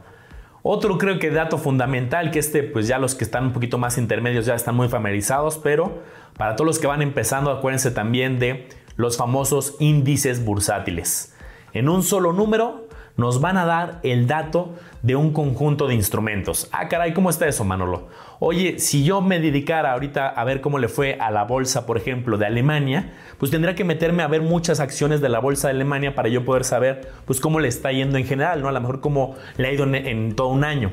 [0.62, 3.96] Otro creo que dato fundamental, que este pues ya los que están un poquito más
[3.96, 6.02] intermedios ya están muy familiarizados, pero
[6.36, 11.34] para todos los que van empezando acuérdense también de los famosos índices bursátiles.
[11.72, 12.87] En un solo número
[13.18, 16.68] nos van a dar el dato de un conjunto de instrumentos.
[16.72, 18.08] Ah, caray, ¿cómo está eso, Manolo?
[18.38, 21.96] Oye, si yo me dedicara ahorita a ver cómo le fue a la bolsa, por
[21.96, 25.74] ejemplo, de Alemania, pues tendría que meterme a ver muchas acciones de la bolsa de
[25.74, 28.68] Alemania para yo poder saber, pues, cómo le está yendo en general, ¿no?
[28.68, 30.92] A lo mejor cómo le ha ido en todo un año.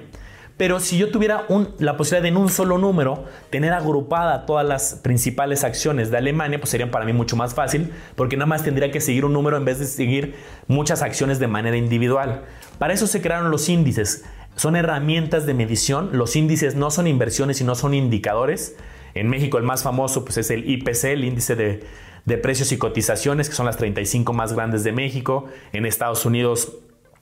[0.57, 1.45] Pero si yo tuviera
[1.79, 6.59] la posibilidad de en un solo número tener agrupada todas las principales acciones de Alemania,
[6.59, 9.57] pues sería para mí mucho más fácil, porque nada más tendría que seguir un número
[9.57, 10.35] en vez de seguir
[10.67, 12.43] muchas acciones de manera individual.
[12.79, 14.23] Para eso se crearon los índices.
[14.55, 16.11] Son herramientas de medición.
[16.13, 18.77] Los índices no son inversiones, sino son indicadores.
[19.13, 23.49] En México el más famoso pues, es el IPC, el índice de precios y cotizaciones,
[23.49, 25.47] que son las 35 más grandes de México.
[25.73, 26.77] En Estados Unidos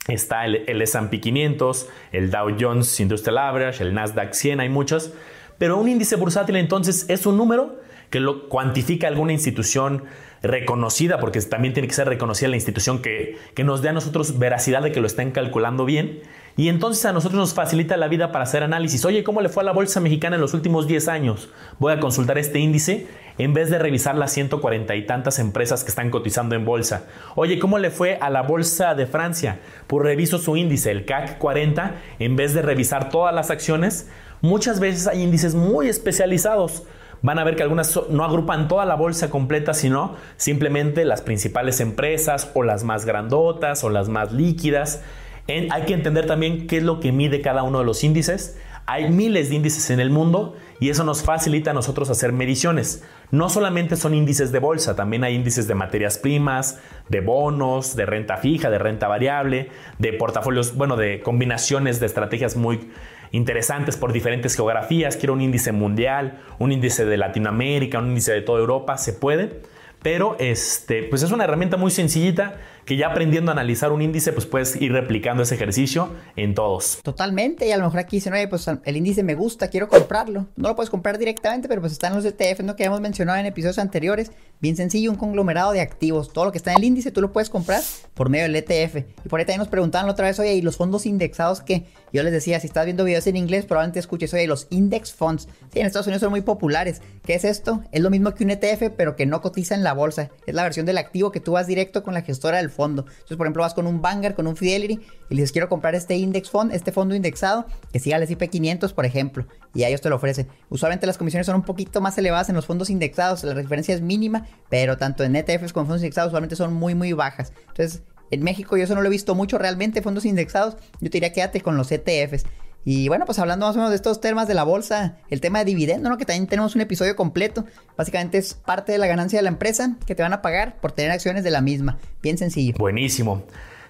[0.08, 5.14] Está el, el S&P 500, el Dow Jones Industrial Average, el Nasdaq 100, hay muchos.
[5.58, 10.04] Pero un índice bursátil entonces es un número que lo cuantifica alguna institución
[10.44, 14.38] reconocida, porque también tiene que ser reconocida la institución que, que nos dé a nosotros
[14.38, 16.22] veracidad de que lo estén calculando bien.
[16.56, 19.04] Y entonces a nosotros nos facilita la vida para hacer análisis.
[19.06, 21.50] Oye, ¿cómo le fue a la bolsa mexicana en los últimos 10 años?
[21.80, 23.08] Voy a consultar este índice
[23.40, 27.08] en vez de revisar las 140 y tantas empresas que están cotizando en bolsa.
[27.36, 29.62] Oye, ¿cómo le fue a la bolsa de Francia?
[29.88, 34.10] Pues reviso su índice, el CAC 40, en vez de revisar todas las acciones.
[34.42, 36.84] Muchas veces hay índices muy especializados.
[37.24, 41.80] Van a ver que algunas no agrupan toda la bolsa completa, sino simplemente las principales
[41.80, 45.02] empresas o las más grandotas o las más líquidas
[45.48, 48.58] hay que entender también qué es lo que mide cada uno de los índices.
[48.86, 53.04] Hay miles de índices en el mundo y eso nos facilita a nosotros hacer mediciones.
[53.32, 58.06] No solamente son índices de bolsa, también hay índices de materias primas, de bonos, de
[58.06, 62.92] renta fija, de renta variable, de portafolios, bueno, de combinaciones de estrategias muy
[63.32, 65.16] interesantes por diferentes geografías.
[65.16, 69.62] Quiero un índice mundial, un índice de Latinoamérica, un índice de toda Europa, se puede.
[70.02, 74.34] Pero este, pues es una herramienta muy sencillita que ya aprendiendo a analizar un índice,
[74.34, 77.00] pues puedes ir replicando ese ejercicio en todos.
[77.04, 80.48] Totalmente, y a lo mejor aquí dicen, oye, pues el índice me gusta, quiero comprarlo.
[80.56, 82.76] No lo puedes comprar directamente, pero pues están los ETF, ¿no?
[82.76, 84.32] Que hemos mencionado en episodios anteriores.
[84.64, 86.32] Bien sencillo, un conglomerado de activos.
[86.32, 87.82] Todo lo que está en el índice tú lo puedes comprar
[88.14, 88.96] por medio del ETF.
[89.26, 91.86] Y por ahí también nos preguntaban otra vez, oye, ¿y los fondos indexados qué?
[92.14, 95.50] Yo les decía, si estás viendo videos en inglés, probablemente escuches, oye, los index funds.
[95.74, 97.02] Sí, en Estados Unidos son muy populares.
[97.26, 97.84] ¿Qué es esto?
[97.92, 100.30] Es lo mismo que un ETF, pero que no cotiza en la bolsa.
[100.46, 103.02] Es la versión del activo que tú vas directo con la gestora del fondo.
[103.06, 106.16] Entonces, por ejemplo, vas con un Vanguard, con un Fidelity y les quiero comprar este
[106.16, 110.00] index fund, este fondo indexado que siga el S&P 500, por ejemplo, y a ellos
[110.00, 110.48] te lo ofrecen.
[110.70, 114.02] Usualmente las comisiones son un poquito más elevadas en los fondos indexados, la referencia es
[114.02, 117.54] mínima, pero tanto en ETFs como en fondos indexados usualmente son muy, muy bajas.
[117.68, 120.76] Entonces, en México yo eso no lo he visto mucho realmente, fondos indexados.
[121.00, 122.46] Yo te diría quédate con los ETFs.
[122.86, 125.60] Y bueno, pues hablando más o menos de estos temas de la bolsa, el tema
[125.60, 126.18] de dividendo, ¿no?
[126.18, 127.66] Que también tenemos un episodio completo.
[127.98, 130.92] Básicamente es parte de la ganancia de la empresa que te van a pagar por
[130.92, 131.98] tener acciones de la misma.
[132.22, 132.76] Bien sencillo.
[132.78, 133.44] Buenísimo.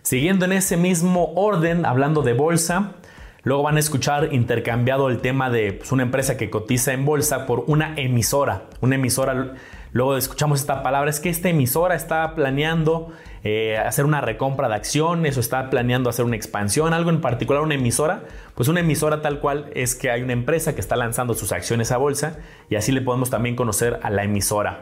[0.03, 2.95] Siguiendo en ese mismo orden, hablando de bolsa,
[3.43, 7.47] luego van a escuchar intercambiado el tema de pues, una empresa que cotiza en bolsa
[7.47, 8.67] por una emisora.
[8.81, 9.55] Una emisora,
[9.93, 14.75] luego escuchamos esta palabra, es que esta emisora está planeando eh, hacer una recompra de
[14.75, 18.23] acciones o está planeando hacer una expansión, algo en particular, una emisora,
[18.55, 21.91] pues una emisora tal cual es que hay una empresa que está lanzando sus acciones
[21.91, 22.37] a bolsa
[22.69, 24.81] y así le podemos también conocer a la emisora.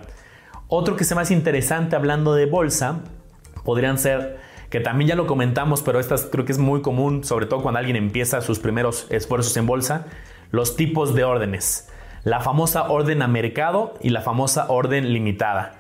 [0.68, 3.02] Otro que se más interesante hablando de bolsa
[3.64, 7.46] podrían ser que también ya lo comentamos, pero esta creo que es muy común, sobre
[7.46, 10.06] todo cuando alguien empieza sus primeros esfuerzos en bolsa,
[10.50, 11.91] los tipos de órdenes.
[12.24, 15.80] La famosa orden a mercado y la famosa orden limitada.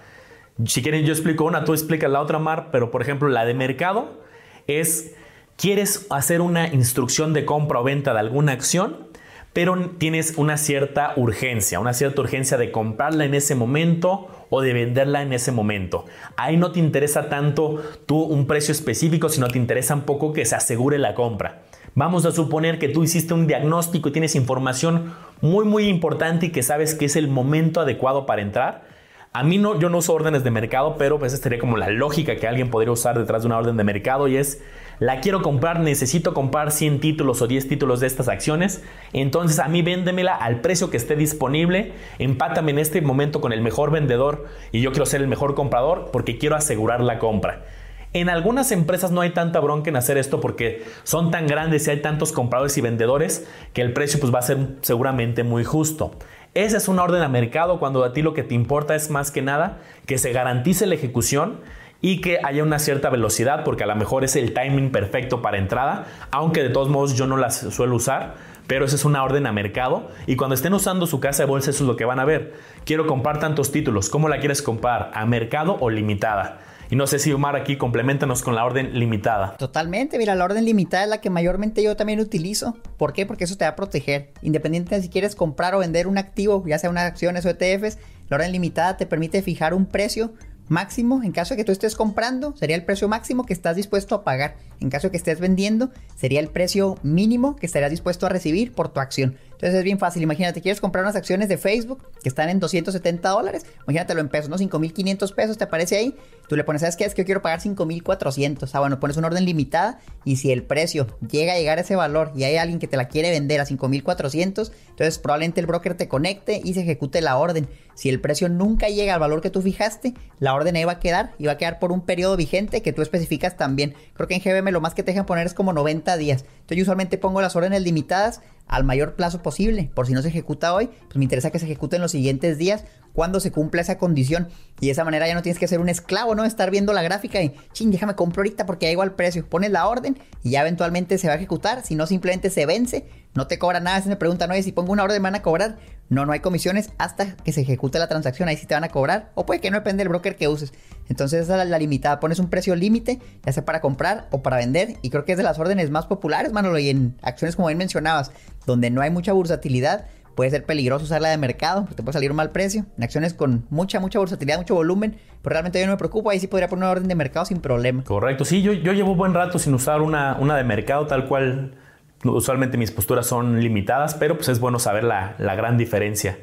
[0.65, 3.53] Si quieren, yo explico una, tú explicas la otra, Mar, pero por ejemplo, la de
[3.53, 4.21] mercado
[4.67, 5.13] es,
[5.55, 9.07] quieres hacer una instrucción de compra o venta de alguna acción,
[9.53, 14.73] pero tienes una cierta urgencia, una cierta urgencia de comprarla en ese momento o de
[14.73, 16.05] venderla en ese momento.
[16.37, 20.45] Ahí no te interesa tanto tú un precio específico, sino te interesa un poco que
[20.45, 21.63] se asegure la compra.
[21.93, 26.49] Vamos a suponer que tú hiciste un diagnóstico y tienes información muy muy importante y
[26.51, 28.91] que sabes que es el momento adecuado para entrar
[29.33, 31.89] a mí no, yo no uso órdenes de mercado, pero pues esa sería como la
[31.89, 34.61] lógica que alguien podría usar detrás de una orden de mercado y es,
[34.99, 39.69] la quiero comprar, necesito comprar 100 títulos o 10 títulos de estas acciones, entonces a
[39.69, 44.47] mí véndemela al precio que esté disponible, empátame en este momento con el mejor vendedor
[44.73, 47.63] y yo quiero ser el mejor comprador porque quiero asegurar la compra.
[48.13, 51.91] En algunas empresas no hay tanta bronca en hacer esto porque son tan grandes y
[51.91, 56.11] hay tantos compradores y vendedores que el precio pues va a ser seguramente muy justo.
[56.53, 59.31] Esa es una orden a mercado cuando a ti lo que te importa es más
[59.31, 61.61] que nada que se garantice la ejecución
[62.01, 65.57] y que haya una cierta velocidad porque a lo mejor es el timing perfecto para
[65.57, 68.35] entrada, aunque de todos modos yo no las suelo usar,
[68.67, 71.69] pero esa es una orden a mercado y cuando estén usando su casa de bolsa
[71.69, 72.55] eso es lo que van a ver.
[72.83, 75.11] Quiero comprar tantos títulos, ¿cómo la quieres comprar?
[75.13, 76.59] ¿A mercado o limitada?
[76.91, 79.55] Y no sé si Omar aquí compleméntanos con la orden limitada.
[79.55, 82.75] Totalmente, mira, la orden limitada es la que mayormente yo también utilizo.
[82.97, 83.25] ¿Por qué?
[83.25, 84.33] Porque eso te va a proteger.
[84.41, 87.97] Independiente de si quieres comprar o vender un activo, ya sea unas acciones o ETFs,
[88.27, 90.33] la orden limitada te permite fijar un precio
[90.67, 94.13] máximo, en caso de que tú estés comprando, sería el precio máximo que estás dispuesto
[94.13, 94.57] a pagar.
[94.81, 98.73] En caso de que estés vendiendo, sería el precio mínimo que estarías dispuesto a recibir
[98.73, 99.37] por tu acción.
[99.61, 100.23] Entonces es bien fácil.
[100.23, 103.63] Imagínate, quieres comprar unas acciones de Facebook que están en 270 dólares.
[103.83, 104.57] Imagínatelo en pesos, ¿no?
[104.57, 106.15] 5.500 pesos te aparece ahí.
[106.49, 107.05] Tú le pones, ¿sabes qué?
[107.05, 108.67] Es que yo quiero pagar 5.400.
[108.73, 111.95] Ah, bueno, pones una orden limitada y si el precio llega a llegar a ese
[111.95, 115.93] valor y hay alguien que te la quiere vender a 5.400, entonces probablemente el broker
[115.93, 117.69] te conecte y se ejecute la orden.
[117.93, 120.99] Si el precio nunca llega al valor que tú fijaste, la orden ahí va a
[120.99, 123.93] quedar y va a quedar por un periodo vigente que tú especificas también.
[124.15, 126.41] Creo que en GBM lo más que te dejan poner es como 90 días.
[126.41, 129.91] Entonces yo usualmente pongo las órdenes limitadas al mayor plazo posible.
[129.93, 132.57] Por si no se ejecuta hoy, pues me interesa que se ejecute en los siguientes
[132.57, 134.47] días cuando se cumpla esa condición.
[134.79, 136.45] Y de esa manera ya no tienes que ser un esclavo, ¿no?
[136.45, 139.45] Estar viendo la gráfica y, ching, déjame compro ahorita porque ya igual precio.
[139.47, 141.83] Pones la orden y ya eventualmente se va a ejecutar.
[141.83, 144.01] Si no, simplemente se vence, no te cobra nada.
[144.01, 145.77] Si me preguntan, oye, si pongo una orden, ¿me van a cobrar?
[146.11, 148.49] No, no hay comisiones hasta que se ejecute la transacción.
[148.49, 149.31] Ahí sí te van a cobrar.
[149.33, 150.73] O puede que no depende del broker que uses.
[151.07, 152.19] Entonces esa es la, limitada.
[152.19, 154.97] Pones un precio límite, ya sea para comprar o para vender.
[155.01, 156.77] Y creo que es de las órdenes más populares, Manolo.
[156.79, 158.33] Y en acciones como bien mencionabas,
[158.65, 162.31] donde no hay mucha bursatilidad, puede ser peligroso usarla de mercado, porque te puede salir
[162.31, 162.85] un mal precio.
[162.97, 166.41] En acciones con mucha, mucha bursatilidad, mucho volumen, pero realmente yo no me preocupo, ahí
[166.41, 168.03] sí podría poner una orden de mercado sin problema.
[168.03, 171.75] Correcto, sí, yo, yo llevo buen rato sin usar una, una de mercado, tal cual
[172.23, 176.37] usualmente mis posturas son limitadas, pero pues es bueno saber la, la gran diferencia.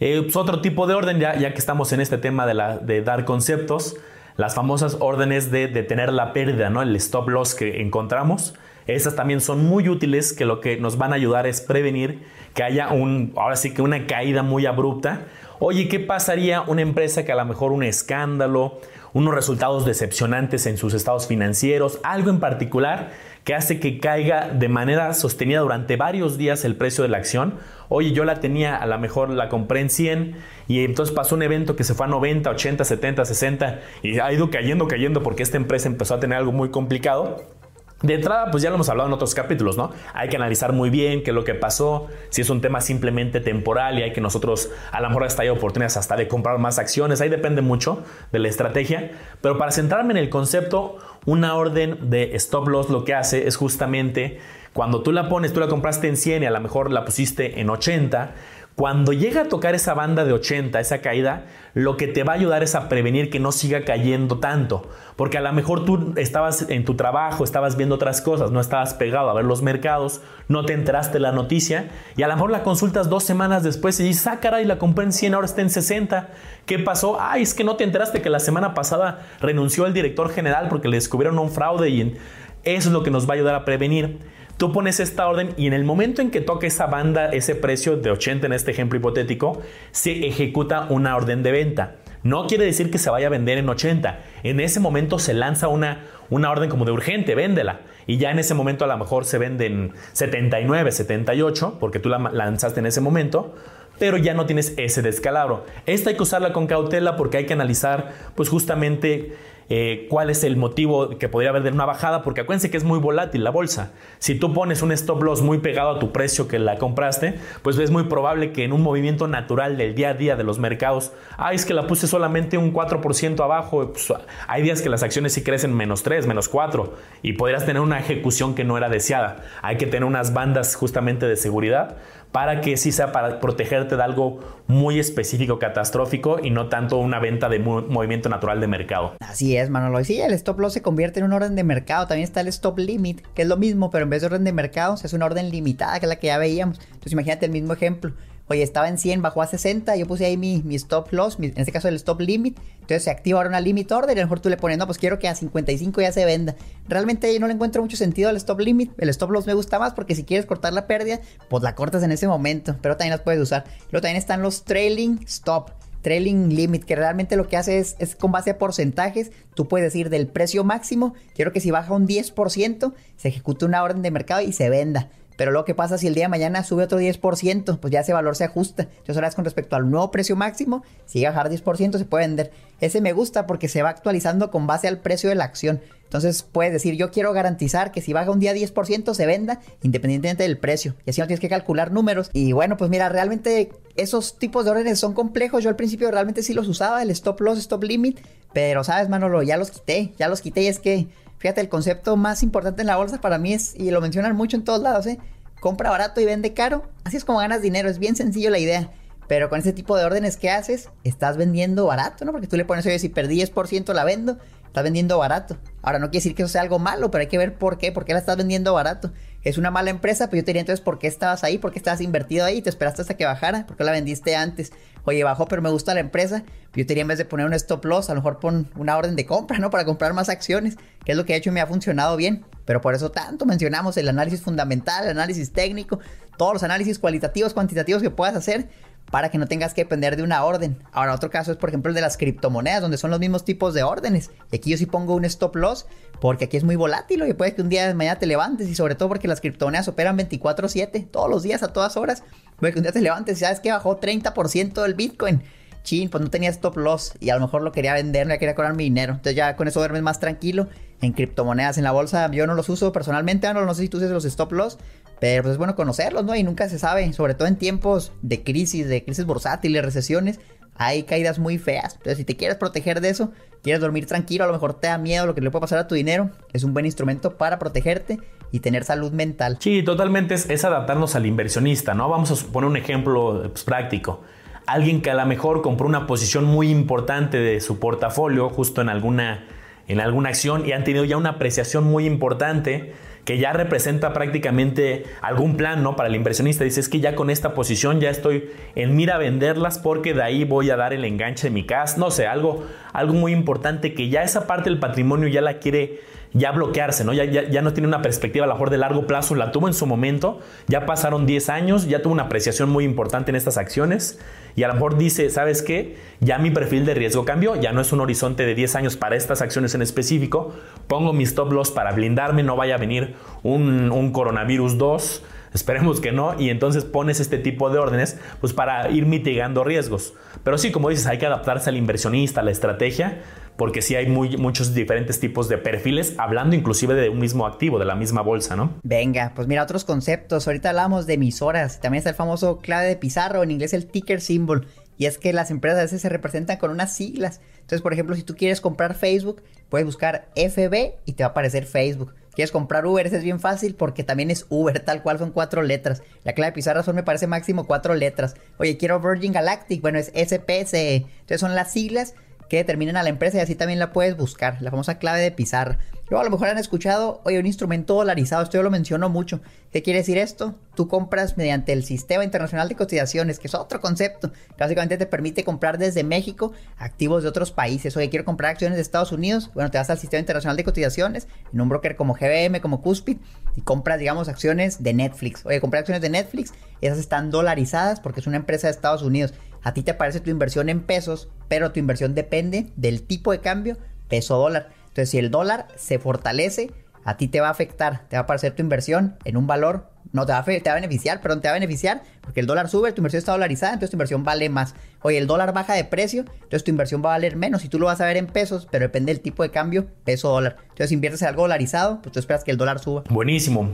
[0.00, 2.78] Eh, pues otro tipo de orden, ya, ya que estamos en este tema de, la,
[2.78, 3.96] de dar conceptos,
[4.36, 6.82] las famosas órdenes de detener la pérdida, ¿no?
[6.82, 8.54] el stop loss que encontramos.
[8.86, 12.22] Esas también son muy útiles, que lo que nos van a ayudar es prevenir
[12.54, 15.26] que haya un, ahora sí que una caída muy abrupta.
[15.58, 18.80] Oye, ¿qué pasaría una empresa que a lo mejor un escándalo,
[19.12, 23.10] unos resultados decepcionantes en sus estados financieros, algo en particular
[23.44, 27.54] que hace que caiga de manera sostenida durante varios días el precio de la acción?
[27.88, 30.36] Oye, yo la tenía, a lo mejor la compré en 100
[30.68, 34.32] y entonces pasó un evento que se fue a 90, 80, 70, 60 y ha
[34.32, 37.57] ido cayendo, cayendo porque esta empresa empezó a tener algo muy complicado
[38.02, 39.90] de entrada, pues ya lo hemos hablado en otros capítulos, ¿no?
[40.14, 43.40] Hay que analizar muy bien qué es lo que pasó, si es un tema simplemente
[43.40, 46.78] temporal y hay que nosotros, a lo mejor hasta hay oportunidades hasta de comprar más
[46.78, 52.10] acciones, ahí depende mucho de la estrategia, pero para centrarme en el concepto, una orden
[52.10, 54.38] de stop loss lo que hace es justamente
[54.72, 57.60] cuando tú la pones, tú la compraste en 100 y a lo mejor la pusiste
[57.60, 58.32] en 80,
[58.78, 62.36] cuando llega a tocar esa banda de 80, esa caída, lo que te va a
[62.36, 64.88] ayudar es a prevenir que no siga cayendo tanto.
[65.16, 68.94] Porque a lo mejor tú estabas en tu trabajo, estabas viendo otras cosas, no estabas
[68.94, 72.62] pegado a ver los mercados, no te enteraste la noticia y a lo mejor la
[72.62, 75.70] consultas dos semanas después y dices, ah, caray, la compré en 100, ahora está en
[75.70, 76.28] 60.
[76.64, 77.20] ¿Qué pasó?
[77.20, 80.86] Ay, es que no te enteraste que la semana pasada renunció el director general porque
[80.86, 82.16] le descubrieron un fraude y
[82.62, 84.20] eso es lo que nos va a ayudar a prevenir.
[84.58, 87.96] Tú pones esta orden y en el momento en que toque esa banda, ese precio
[87.96, 91.94] de 80 en este ejemplo hipotético, se ejecuta una orden de venta.
[92.24, 94.18] No quiere decir que se vaya a vender en 80.
[94.42, 97.82] En ese momento se lanza una, una orden como de urgente, véndela.
[98.08, 102.08] Y ya en ese momento a lo mejor se vende en 79, 78, porque tú
[102.08, 103.54] la lanzaste en ese momento
[103.98, 105.64] pero ya no tienes ese descalabro.
[105.86, 109.36] Esta hay que usarla con cautela porque hay que analizar pues justamente
[109.70, 112.84] eh, cuál es el motivo que podría haber de una bajada, porque acuérdense que es
[112.84, 113.92] muy volátil la bolsa.
[114.18, 117.78] Si tú pones un stop loss muy pegado a tu precio que la compraste, pues
[117.78, 121.12] es muy probable que en un movimiento natural del día a día de los mercados,
[121.36, 124.10] ah, es que la puse solamente un 4% abajo, pues,
[124.46, 127.98] hay días que las acciones sí crecen menos 3, menos 4 y podrías tener una
[127.98, 129.44] ejecución que no era deseada.
[129.60, 131.98] Hay que tener unas bandas justamente de seguridad
[132.32, 137.18] para que sí sea para protegerte de algo muy específico, catastrófico y no tanto una
[137.18, 139.14] venta de movimiento natural de mercado.
[139.20, 140.00] Así es, Manolo.
[140.00, 142.06] Y sí, el stop loss se convierte en un orden de mercado.
[142.06, 144.52] También está el stop limit, que es lo mismo, pero en vez de orden de
[144.52, 146.78] mercado, es una orden limitada, que es la que ya veíamos.
[146.86, 148.12] Entonces imagínate el mismo ejemplo.
[148.50, 151.70] Oye, estaba en 100, bajó a 60, yo puse ahí mi, stop loss, en este
[151.70, 154.40] caso el stop limit, entonces se activa ahora una limit order y a lo mejor
[154.40, 156.56] tú le pones, no, pues quiero que a 55 ya se venda.
[156.88, 159.92] Realmente no le encuentro mucho sentido al stop limit, el stop loss me gusta más
[159.92, 163.20] porque si quieres cortar la pérdida, pues la cortas en ese momento, pero también las
[163.20, 163.64] puedes usar.
[163.90, 165.70] Luego también están los trailing stop.
[166.00, 169.32] Trailing Limit, que realmente lo que hace es, es, con base a porcentajes.
[169.54, 173.82] Tú puedes decir del precio máximo, quiero que si baja un 10%, se ejecute una
[173.82, 176.64] orden de mercado y se venda Pero luego, ¿qué pasa si el día de mañana
[176.64, 177.78] sube otro 10%?
[177.78, 178.82] Pues ya ese valor se ajusta.
[178.82, 182.04] Entonces, ahora es con respecto al nuevo precio máximo, si llega a bajar 10%, se
[182.04, 182.50] puede vender.
[182.80, 185.80] Ese me gusta porque se va actualizando con base al precio de la acción.
[186.02, 190.42] Entonces puedes decir, yo quiero garantizar que si baja un día 10% se venda independientemente
[190.42, 190.96] del precio.
[191.06, 192.30] Y así no tienes que calcular números.
[192.32, 195.62] Y bueno, pues mira, realmente esos tipos de órdenes son complejos.
[195.62, 198.18] Yo al principio realmente sí los usaba, el stop loss, stop limit.
[198.52, 200.62] Pero sabes, Manolo, ya los quité, ya los quité.
[200.62, 201.06] Y es que,
[201.38, 204.56] fíjate, el concepto más importante en la bolsa para mí es, y lo mencionan mucho
[204.56, 205.18] en todos lados, ¿eh?
[205.60, 206.84] Compra barato y vende caro.
[207.04, 208.90] Así es como ganas dinero, es bien sencillo la idea.
[209.26, 212.32] Pero con ese tipo de órdenes que haces, estás vendiendo barato, ¿no?
[212.32, 215.58] Porque tú le pones, oye, si perdí 10% la vendo, estás vendiendo barato.
[215.82, 217.92] Ahora, no quiere decir que eso sea algo malo, pero hay que ver por qué,
[217.92, 219.12] por qué la estás vendiendo barato.
[219.44, 221.58] Es una mala empresa, pero yo te diría entonces, ¿por qué estabas ahí?
[221.58, 222.60] ¿Por qué estabas invertido ahí?
[222.60, 223.66] ¿Te esperaste hasta que bajara?
[223.66, 224.72] ¿Por qué la vendiste antes?
[225.04, 226.42] Oye, bajó, pero me gusta la empresa.
[226.74, 228.96] Yo te diría, en vez de poner un stop loss, a lo mejor pon una
[228.96, 229.70] orden de compra, ¿no?
[229.70, 232.44] Para comprar más acciones, que es lo que he hecho y me ha funcionado bien.
[232.64, 236.00] Pero por eso tanto mencionamos el análisis fundamental, el análisis técnico,
[236.36, 238.68] todos los análisis cualitativos, cuantitativos que puedas hacer
[239.10, 240.78] para que no tengas que depender de una orden.
[240.92, 243.74] Ahora, otro caso es, por ejemplo, el de las criptomonedas, donde son los mismos tipos
[243.74, 244.30] de órdenes.
[244.52, 245.86] Y aquí yo sí pongo un stop loss,
[246.20, 248.74] porque aquí es muy volátil y puede que un día de mañana te levantes, y
[248.74, 252.22] sobre todo porque las criptomonedas operan 24/7, todos los días, a todas horas.
[252.58, 255.42] Puede que un día te levantes y sabes que bajó 30% del Bitcoin.
[255.84, 258.54] Chin, pues no tenía stop loss y a lo mejor lo quería vender, no quería
[258.54, 259.14] cobrar mi dinero.
[259.14, 260.68] Entonces ya con eso duermes más tranquilo.
[261.00, 263.98] En criptomonedas, en la bolsa, yo no los uso personalmente, no, no sé si tú
[263.98, 264.78] usas los stop loss,
[265.20, 266.34] pero pues es bueno conocerlos, ¿no?
[266.34, 270.40] Y nunca se sabe, sobre todo en tiempos de crisis, de crisis bursátiles, recesiones,
[270.78, 271.94] hay caídas muy feas.
[271.94, 274.96] Entonces, si te quieres proteger de eso, quieres dormir tranquilo, a lo mejor te da
[274.96, 278.18] miedo lo que le puede pasar a tu dinero, es un buen instrumento para protegerte
[278.52, 279.58] y tener salud mental.
[279.60, 282.08] Sí, totalmente es, adaptarnos al inversionista, ¿no?
[282.08, 284.22] Vamos a poner un ejemplo pues, práctico.
[284.66, 288.88] Alguien que a lo mejor compró una posición muy importante de su portafolio justo en
[288.88, 289.46] alguna,
[289.88, 292.92] en alguna acción y han tenido ya una apreciación muy importante
[293.28, 295.96] que ya representa prácticamente algún plan, ¿no?
[295.96, 296.64] Para el inversionista.
[296.64, 300.44] Dice, es que ya con esta posición ya estoy en mira venderlas porque de ahí
[300.44, 301.98] voy a dar el enganche de mi casa.
[301.98, 302.64] No sé, algo,
[302.98, 306.00] algo muy importante que ya esa parte del patrimonio ya la quiere
[306.34, 307.12] ya bloquearse, ¿no?
[307.12, 309.74] Ya, ya, no tiene una perspectiva a lo mejor de largo plazo, la tuvo en
[309.74, 314.18] su momento, ya pasaron 10 años, ya tuvo una apreciación muy importante en estas acciones
[314.54, 315.96] y a lo mejor dice, ¿sabes qué?
[316.20, 319.16] Ya mi perfil de riesgo cambió, ya no es un horizonte de 10 años para
[319.16, 320.52] estas acciones en específico,
[320.86, 326.00] pongo mi stop loss para blindarme, no vaya a venir un, un coronavirus 2, esperemos
[326.00, 330.14] que no, y entonces pones este tipo de órdenes pues para ir mitigando riesgos.
[330.44, 333.22] Pero sí, como dices, hay que adaptarse al inversionista, a la estrategia,
[333.56, 337.80] porque sí hay muy, muchos diferentes tipos de perfiles, hablando inclusive de un mismo activo,
[337.80, 338.74] de la misma bolsa, ¿no?
[338.84, 340.46] Venga, pues mira, otros conceptos.
[340.46, 344.20] Ahorita hablamos de emisoras, también está el famoso clave de Pizarro, en inglés el ticker
[344.20, 344.68] symbol.
[344.96, 347.40] Y es que las empresas a veces se representan con unas siglas.
[347.54, 351.30] Entonces, por ejemplo, si tú quieres comprar Facebook, puedes buscar FB y te va a
[351.30, 352.14] aparecer Facebook.
[352.38, 355.60] Quieres comprar Uber, ese es bien fácil porque también es Uber, tal cual son cuatro
[355.60, 356.04] letras.
[356.22, 358.36] La clave de Pizarro son, me parece, máximo cuatro letras.
[358.58, 360.94] Oye, quiero Virgin Galactic, bueno, es SPCE.
[360.94, 362.14] Entonces son las siglas
[362.48, 365.30] que determinen a la empresa y así también la puedes buscar, la famosa clave de
[365.30, 365.78] pizarra.
[366.10, 369.42] A lo mejor han escuchado, oye, un instrumento dolarizado, esto yo lo menciono mucho.
[369.70, 370.54] ¿Qué quiere decir esto?
[370.74, 374.32] Tú compras mediante el Sistema Internacional de Cotizaciones, que es otro concepto.
[374.58, 377.94] básicamente te permite comprar desde México activos de otros países.
[377.94, 379.50] Oye, quiero comprar acciones de Estados Unidos.
[379.52, 383.18] Bueno, te vas al Sistema Internacional de Cotizaciones, en un broker como GBM, como Cuspid,
[383.54, 385.44] y compras, digamos, acciones de Netflix.
[385.44, 389.34] Oye, comprar acciones de Netflix, esas están dolarizadas porque es una empresa de Estados Unidos.
[389.62, 393.40] A ti te aparece tu inversión en pesos, pero tu inversión depende del tipo de
[393.40, 393.76] cambio
[394.08, 394.68] peso dólar.
[394.80, 396.70] Entonces, si el dólar se fortalece,
[397.04, 399.90] a ti te va a afectar, te va a aparecer tu inversión en un valor,
[400.12, 402.46] no te va a, te va a beneficiar, perdón, te va a beneficiar porque el
[402.46, 404.74] dólar sube, tu inversión está dolarizada, entonces tu inversión vale más.
[405.02, 407.62] Oye, el dólar baja de precio, entonces tu inversión va a valer menos.
[407.62, 410.28] Si tú lo vas a ver en pesos, pero depende del tipo de cambio, peso
[410.28, 410.56] dólar.
[410.62, 413.04] Entonces, si inviertes en algo dolarizado, pues tú esperas que el dólar suba.
[413.08, 413.70] Buenísimo.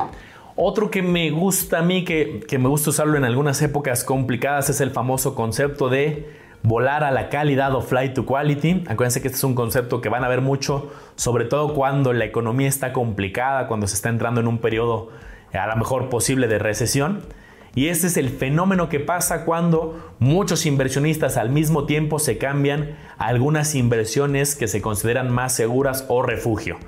[0.57, 4.71] Otro que me gusta a mí, que, que me gusta usarlo en algunas épocas complicadas,
[4.71, 6.29] es el famoso concepto de
[6.63, 8.85] volar a la calidad o fly to quality.
[8.87, 12.25] Acuérdense que este es un concepto que van a ver mucho, sobre todo cuando la
[12.25, 15.11] economía está complicada, cuando se está entrando en un periodo
[15.53, 17.23] eh, a lo mejor posible de recesión.
[17.75, 22.97] Y este es el fenómeno que pasa cuando muchos inversionistas al mismo tiempo se cambian
[23.19, 26.79] a algunas inversiones que se consideran más seguras o refugio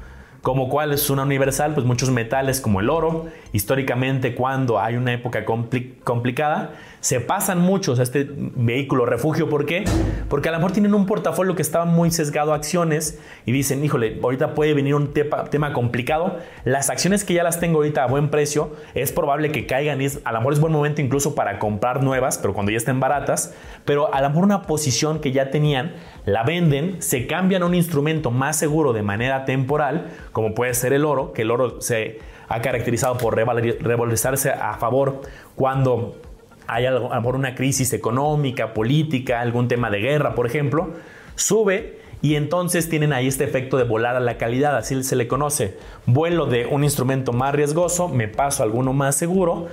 [0.46, 5.12] como cuál es una universal, pues muchos metales como el oro, históricamente cuando hay una
[5.12, 6.70] época complicada,
[7.06, 9.48] se pasan muchos a este vehículo refugio.
[9.48, 9.84] ¿Por qué?
[10.28, 13.84] Porque a lo mejor tienen un portafolio que estaba muy sesgado a acciones y dicen,
[13.84, 16.38] híjole, ahorita puede venir un tema complicado.
[16.64, 20.08] Las acciones que ya las tengo ahorita a buen precio, es probable que caigan y
[20.24, 23.54] a lo mejor es buen momento incluso para comprar nuevas, pero cuando ya estén baratas.
[23.84, 27.76] Pero a lo mejor una posición que ya tenían, la venden, se cambian a un
[27.76, 32.18] instrumento más seguro de manera temporal como puede ser el oro, que el oro se
[32.48, 35.20] ha caracterizado por revalorizarse a favor
[35.54, 36.16] cuando
[36.66, 40.94] hay a lo mejor una crisis económica, política, algún tema de guerra, por ejemplo,
[41.34, 45.28] sube y entonces tienen ahí este efecto de volar a la calidad, así se le
[45.28, 45.76] conoce.
[46.06, 49.68] Vuelo de un instrumento más riesgoso, me paso a alguno más seguro,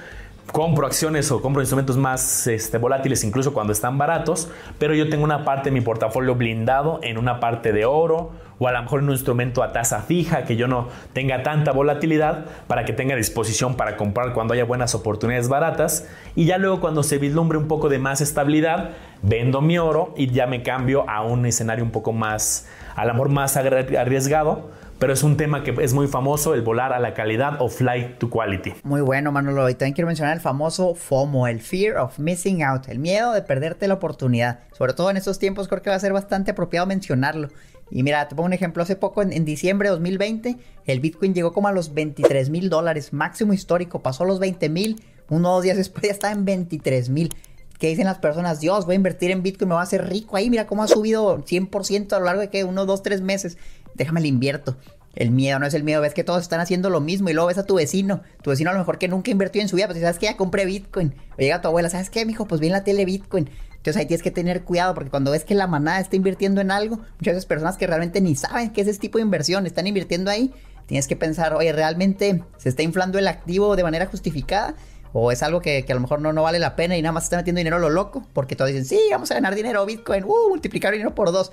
[0.52, 5.24] compro acciones o compro instrumentos más este, volátiles incluso cuando están baratos, pero yo tengo
[5.24, 8.32] una parte de mi portafolio blindado en una parte de oro
[8.64, 11.74] o a lo mejor en un instrumento a tasa fija que yo no tenga tanta
[11.74, 16.80] volatilidad para que tenga disposición para comprar cuando haya buenas oportunidades baratas y ya luego
[16.80, 18.92] cuando se vislumbre un poco de más estabilidad
[19.22, 23.12] vendo mi oro y ya me cambio a un escenario un poco más a lo
[23.14, 24.72] mejor más arriesgado
[25.04, 28.20] pero es un tema que es muy famoso, el volar a la calidad o flight
[28.20, 28.74] to quality.
[28.84, 29.70] Muy bueno, Manolo.
[29.70, 33.42] Y también quiero mencionar el famoso FOMO, el Fear of Missing Out, el miedo de
[33.42, 34.60] perderte la oportunidad.
[34.72, 37.50] Sobre todo en estos tiempos creo que va a ser bastante apropiado mencionarlo.
[37.96, 38.82] Y mira, te pongo un ejemplo.
[38.82, 43.14] Hace poco, en, diciembre de 2020, el Bitcoin llegó como a los 23 mil dólares,
[43.14, 44.02] máximo histórico.
[44.02, 47.30] Pasó los 20 mil, uno o dos días después ya está en 23 mil.
[47.78, 48.60] ¿Qué dicen las personas?
[48.60, 50.50] Dios, voy a invertir en Bitcoin, me voy a hacer rico ahí.
[50.50, 53.58] Mira cómo ha subido 100% a lo largo de que uno, dos, tres meses
[53.94, 54.76] déjame le invierto.
[55.16, 57.48] El miedo no es el miedo, ves que todos están haciendo lo mismo y luego
[57.48, 59.86] ves a tu vecino, tu vecino a lo mejor que nunca invirtió en su vida,
[59.86, 61.14] pues sabes que ya compré Bitcoin.
[61.38, 62.48] O llega tu abuela, ¿sabes qué, mijo?
[62.48, 63.48] Pues vi en la tele Bitcoin.
[63.84, 66.72] Entonces ahí tienes que tener cuidado porque cuando ves que la manada está invirtiendo en
[66.72, 69.88] algo, muchas veces personas que realmente ni saben qué es ese tipo de inversión están
[69.88, 70.54] invirtiendo ahí,
[70.86, 74.76] tienes que pensar, oye, ¿realmente se está inflando el activo de manera justificada?
[75.12, 77.26] ¿O es algo que, a lo mejor no, no vale la pena y nada más
[77.26, 78.26] está metiendo dinero a lo loco?
[78.32, 81.52] Porque todos dicen, sí, vamos a ganar dinero, Bitcoin, uh, multiplicar dinero por dos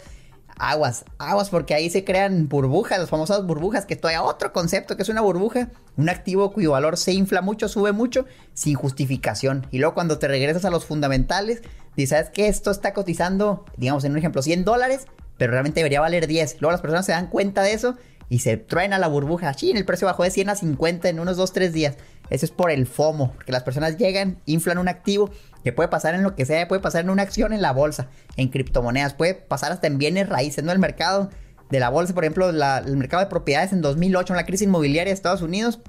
[0.60, 5.02] aguas, aguas, porque ahí se crean burbujas, las famosas burbujas, que todavía otro concepto que
[5.02, 9.66] es una burbuja, un activo cuyo valor se infla mucho, sube mucho, sin justificación.
[9.70, 11.62] Y luego cuando te regresas a los fundamentales,
[11.96, 12.48] dices, ¿sabes qué?
[12.48, 15.06] Esto está cotizando, digamos, en un ejemplo, 100 dólares,
[15.38, 16.58] pero realmente debería valer 10.
[16.60, 17.96] Luego las personas se dan cuenta de eso
[18.28, 19.52] y se traen a la burbuja.
[19.54, 21.96] Sí, el precio bajó de 100 a 50 en unos 2, 3 días.
[22.28, 25.30] Eso es por el FOMO, porque las personas llegan, inflan un activo
[25.62, 28.08] que puede pasar en lo que sea, puede pasar en una acción en la bolsa,
[28.36, 30.72] en criptomonedas, puede pasar hasta en bienes raíces, ¿no?
[30.72, 31.30] El mercado
[31.70, 35.10] de la bolsa, por ejemplo, el mercado de propiedades en 2008, en la crisis inmobiliaria
[35.10, 35.80] de Estados Unidos.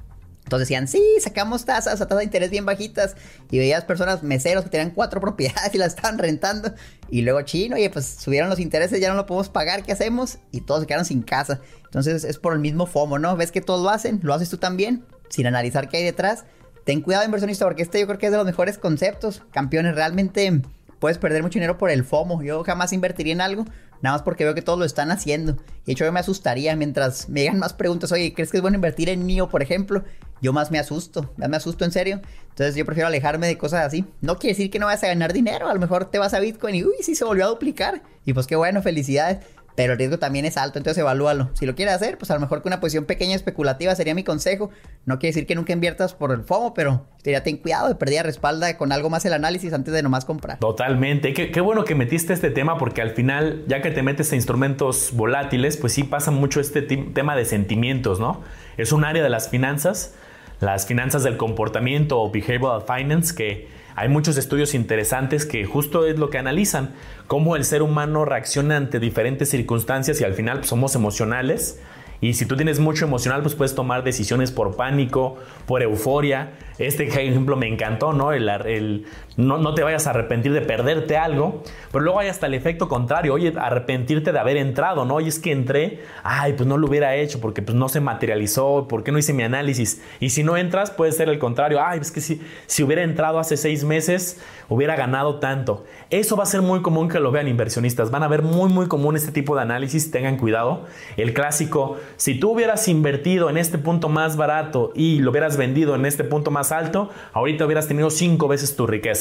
[0.43, 3.15] Entonces decían, sí, sacamos tasas a tasas de interés bien bajitas.
[3.51, 6.73] Y veías personas meseros que tenían cuatro propiedades y las estaban rentando.
[7.09, 10.39] Y luego chino, oye, pues subieron los intereses, ya no lo podemos pagar, ¿qué hacemos?
[10.51, 11.61] Y todos se quedaron sin casa.
[11.85, 13.35] Entonces es por el mismo FOMO, ¿no?
[13.37, 16.45] Ves que todos lo hacen, lo haces tú también, sin analizar qué hay detrás
[16.83, 19.43] ten cuidado inversionista porque este yo creo que es de los mejores conceptos.
[19.51, 20.61] Campeones, realmente
[20.99, 22.43] puedes perder mucho dinero por el FOMO.
[22.43, 23.65] Yo jamás invertiría en algo,
[24.01, 25.53] nada más porque veo que todos lo están haciendo.
[25.83, 28.61] Y de hecho yo me asustaría mientras me llegan más preguntas, oye, ¿crees que es
[28.61, 30.03] bueno invertir en mío, por ejemplo?
[30.41, 32.21] Yo más me asusto, más me asusto en serio.
[32.49, 34.05] Entonces yo prefiero alejarme de cosas así.
[34.21, 36.39] No quiere decir que no vas a ganar dinero, a lo mejor te vas a
[36.39, 38.03] Bitcoin y uy, sí se volvió a duplicar.
[38.25, 39.39] Y pues qué bueno, felicidades
[39.75, 41.49] pero el riesgo también es alto, entonces evalúalo.
[41.53, 44.23] Si lo quieres hacer, pues a lo mejor que una posición pequeña especulativa sería mi
[44.23, 44.69] consejo.
[45.05, 48.25] No quiere decir que nunca inviertas por el FOMO, pero ya ten cuidado de perder
[48.25, 50.59] respalda con algo más el análisis antes de nomás comprar.
[50.59, 51.33] Totalmente.
[51.33, 54.35] Qué, qué, bueno que metiste este tema porque al final, ya que te metes a
[54.35, 58.41] instrumentos volátiles, pues sí pasa mucho este tema de sentimientos, ¿no?
[58.77, 60.13] Es un área de las finanzas,
[60.59, 66.17] las finanzas del comportamiento o behavioral finance que hay muchos estudios interesantes que justo es
[66.17, 66.95] lo que analizan,
[67.27, 71.79] cómo el ser humano reacciona ante diferentes circunstancias y al final pues, somos emocionales
[72.19, 75.37] y si tú tienes mucho emocional, pues puedes tomar decisiones por pánico,
[75.67, 76.53] por euforia.
[76.79, 78.31] Este ejemplo me encantó, ¿no?
[78.31, 79.05] El,
[79.37, 82.89] no, no, te vayas a arrepentir de perderte algo, pero luego hay hasta el efecto
[82.89, 85.15] contrario, oye, arrepentirte de haber entrado, ¿no?
[85.15, 88.87] Oye, es que entré, ay, pues no lo hubiera hecho porque pues no se materializó,
[88.89, 90.01] ¿por qué no hice mi análisis?
[90.19, 93.39] Y si no entras, puede ser el contrario, ay, es que si, si hubiera entrado
[93.39, 95.85] hace seis meses, hubiera ganado tanto.
[96.09, 98.87] Eso va a ser muy común que lo vean inversionistas, van a ver muy, muy
[98.87, 100.85] común este tipo de análisis, tengan cuidado.
[101.15, 105.95] El clásico, si tú hubieras invertido en este punto más barato y lo hubieras vendido
[105.95, 109.20] en este punto más alto, ahorita hubieras tenido cinco veces tu riqueza.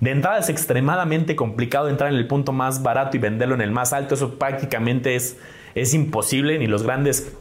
[0.00, 3.70] De entrada es extremadamente complicado entrar en el punto más barato y venderlo en el
[3.70, 4.14] más alto.
[4.14, 5.38] Eso prácticamente es,
[5.74, 6.58] es imposible.
[6.58, 7.32] Ni los grandes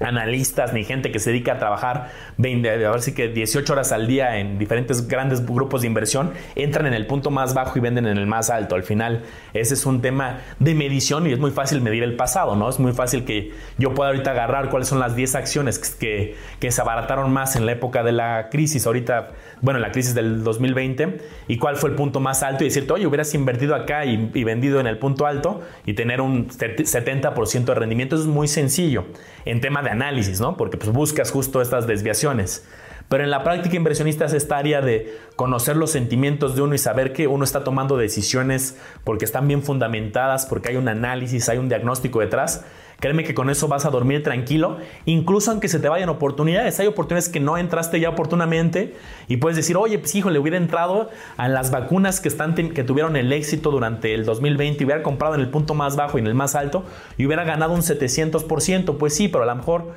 [0.00, 3.92] analistas ni gente que se dedica a trabajar 20, a ver si que 18 horas
[3.92, 7.82] al día en diferentes grandes grupos de inversión entran en el punto más bajo y
[7.82, 8.74] venden en el más alto.
[8.74, 9.22] Al final,
[9.52, 12.68] ese es un tema de medición y es muy fácil medir el pasado, ¿no?
[12.68, 16.70] Es muy fácil que yo pueda ahorita agarrar cuáles son las 10 acciones que, que
[16.70, 19.30] se abarataron más en la época de la crisis, ahorita,
[19.60, 22.92] bueno, en la crisis del 2020, y cuál fue el punto más alto y decirte,
[22.94, 27.64] oye, hubieras invertido acá y, y vendido en el punto alto y tener un 70%
[27.64, 28.16] de rendimiento.
[28.16, 29.04] Eso es muy sencillo
[29.44, 30.56] en tema de análisis, ¿no?
[30.56, 32.64] Porque pues, buscas justo estas desviaciones.
[33.08, 36.78] Pero en la práctica inversionista es esta área de conocer los sentimientos de uno y
[36.78, 41.58] saber que uno está tomando decisiones porque están bien fundamentadas, porque hay un análisis, hay
[41.58, 42.64] un diagnóstico detrás,
[43.00, 44.76] Créeme que con eso vas a dormir tranquilo,
[45.06, 46.78] incluso aunque se te vayan oportunidades.
[46.80, 48.94] Hay oportunidades que no entraste ya oportunamente
[49.26, 52.84] y puedes decir, oye, pues hijo, le hubiera entrado a las vacunas que, están, que
[52.84, 56.20] tuvieron el éxito durante el 2020 y hubiera comprado en el punto más bajo y
[56.20, 56.84] en el más alto
[57.16, 58.98] y hubiera ganado un 700%.
[58.98, 59.94] Pues sí, pero a lo mejor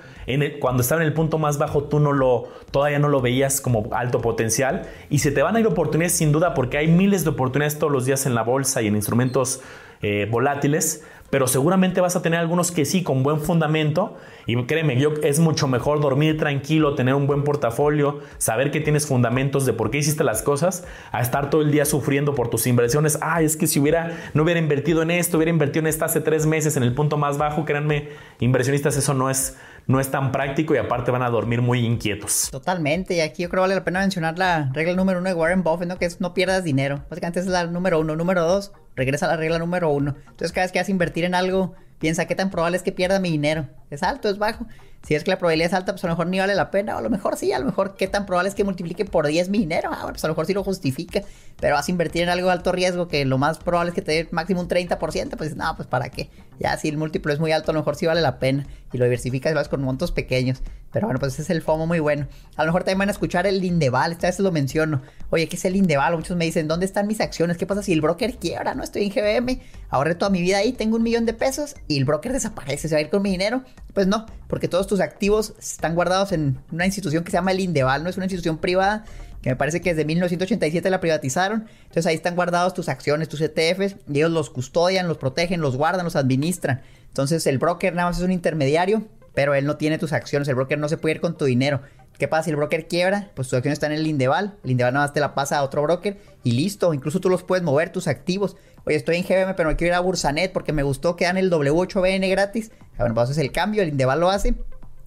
[0.60, 3.90] cuando estaba en el punto más bajo tú no lo, todavía no lo veías como
[3.92, 7.32] alto potencial y se te van a ir oportunidades sin duda porque hay miles de
[7.32, 9.62] oportunidades todos los días en la bolsa y en instrumentos
[10.02, 11.04] eh, volátiles
[11.34, 14.18] pero seguramente vas a tener algunos que sí, con buen fundamento.
[14.46, 19.08] Y créeme, yo, es mucho mejor dormir tranquilo, tener un buen portafolio, saber que tienes
[19.08, 22.68] fundamentos de por qué hiciste las cosas, a estar todo el día sufriendo por tus
[22.68, 23.18] inversiones.
[23.20, 26.22] Ah, es que si hubiera, no hubiera invertido en esto, hubiera invertido en esta hace
[26.22, 28.10] tres meses en el punto más bajo, créanme,
[28.40, 29.58] inversionistas, eso no es,
[29.88, 32.50] no es tan práctico y aparte van a dormir muy inquietos.
[32.52, 35.36] Totalmente, y aquí yo creo que vale la pena mencionar la regla número uno de
[35.36, 35.98] Warren Buffett, ¿no?
[35.98, 37.04] que es no pierdas dinero.
[37.10, 38.16] Básicamente es la número uno.
[38.16, 40.16] Número dos, regresa a la regla número uno.
[40.18, 42.92] Entonces, cada vez que vas a invertir en algo, piensa qué tan probable es que
[42.92, 43.68] pierda mi dinero.
[43.90, 44.30] ¿Es alto?
[44.30, 44.66] ¿Es bajo?
[45.04, 46.96] Si es que la probabilidad es alta, pues a lo mejor ni vale la pena.
[46.96, 49.28] O a lo mejor sí, a lo mejor qué tan probable es que multiplique por
[49.28, 49.90] 10 mi dinero.
[49.92, 51.22] Ah, bueno, pues a lo mejor sí lo justifica.
[51.64, 54.02] Pero vas a invertir en algo de alto riesgo que lo más probable es que
[54.02, 55.38] te dé máximo un 30%.
[55.38, 56.30] Pues no, pues para qué.
[56.60, 58.68] Ya si el múltiplo es muy alto, a lo mejor sí vale la pena.
[58.92, 60.62] Y lo diversificas y vas con montos pequeños.
[60.92, 62.28] Pero bueno, pues ese es el FOMO muy bueno.
[62.58, 64.12] A lo mejor también van a escuchar el Lindeval.
[64.12, 65.04] Esta vez lo menciono.
[65.30, 66.18] Oye, ¿qué es el Lindeval?
[66.18, 67.56] Muchos me dicen, ¿dónde están mis acciones?
[67.56, 68.76] ¿Qué pasa si el broker quiebra?
[68.76, 69.62] No estoy en GBM.
[69.90, 72.90] Ahorré toda mi vida ahí, tengo un millón de pesos y el broker desaparece.
[72.90, 73.64] ¿Se va a ir con mi dinero?
[73.94, 77.62] Pues no, porque todos tus activos están guardados en una institución que se llama el
[77.62, 79.06] Indeval, no es una institución privada
[79.44, 81.68] que me parece que desde 1987 la privatizaron.
[81.82, 85.78] Entonces ahí están guardados tus acciones, tus ETFs, y ellos los custodian, los protegen, los
[85.78, 86.82] guardan, los administran.
[87.10, 89.04] Entonces el broker nada más es un intermediario,
[89.36, 91.82] pero él no tiene tus acciones, el broker no se puede ir con tu dinero.
[92.18, 93.32] ¿Qué pasa si el broker quiebra?
[93.36, 95.64] Pues tus acciones están en el Indeval, el Indeval nada más te la pasa a
[95.64, 98.56] otro broker y listo, incluso tú los puedes mover, tus activos.
[98.86, 101.38] Oye, estoy en GBM, pero me quiero ir a Bursanet porque me gustó que dan
[101.38, 102.72] el W8BN gratis.
[102.98, 104.56] Bueno, pues haces el cambio, el Indeval lo hace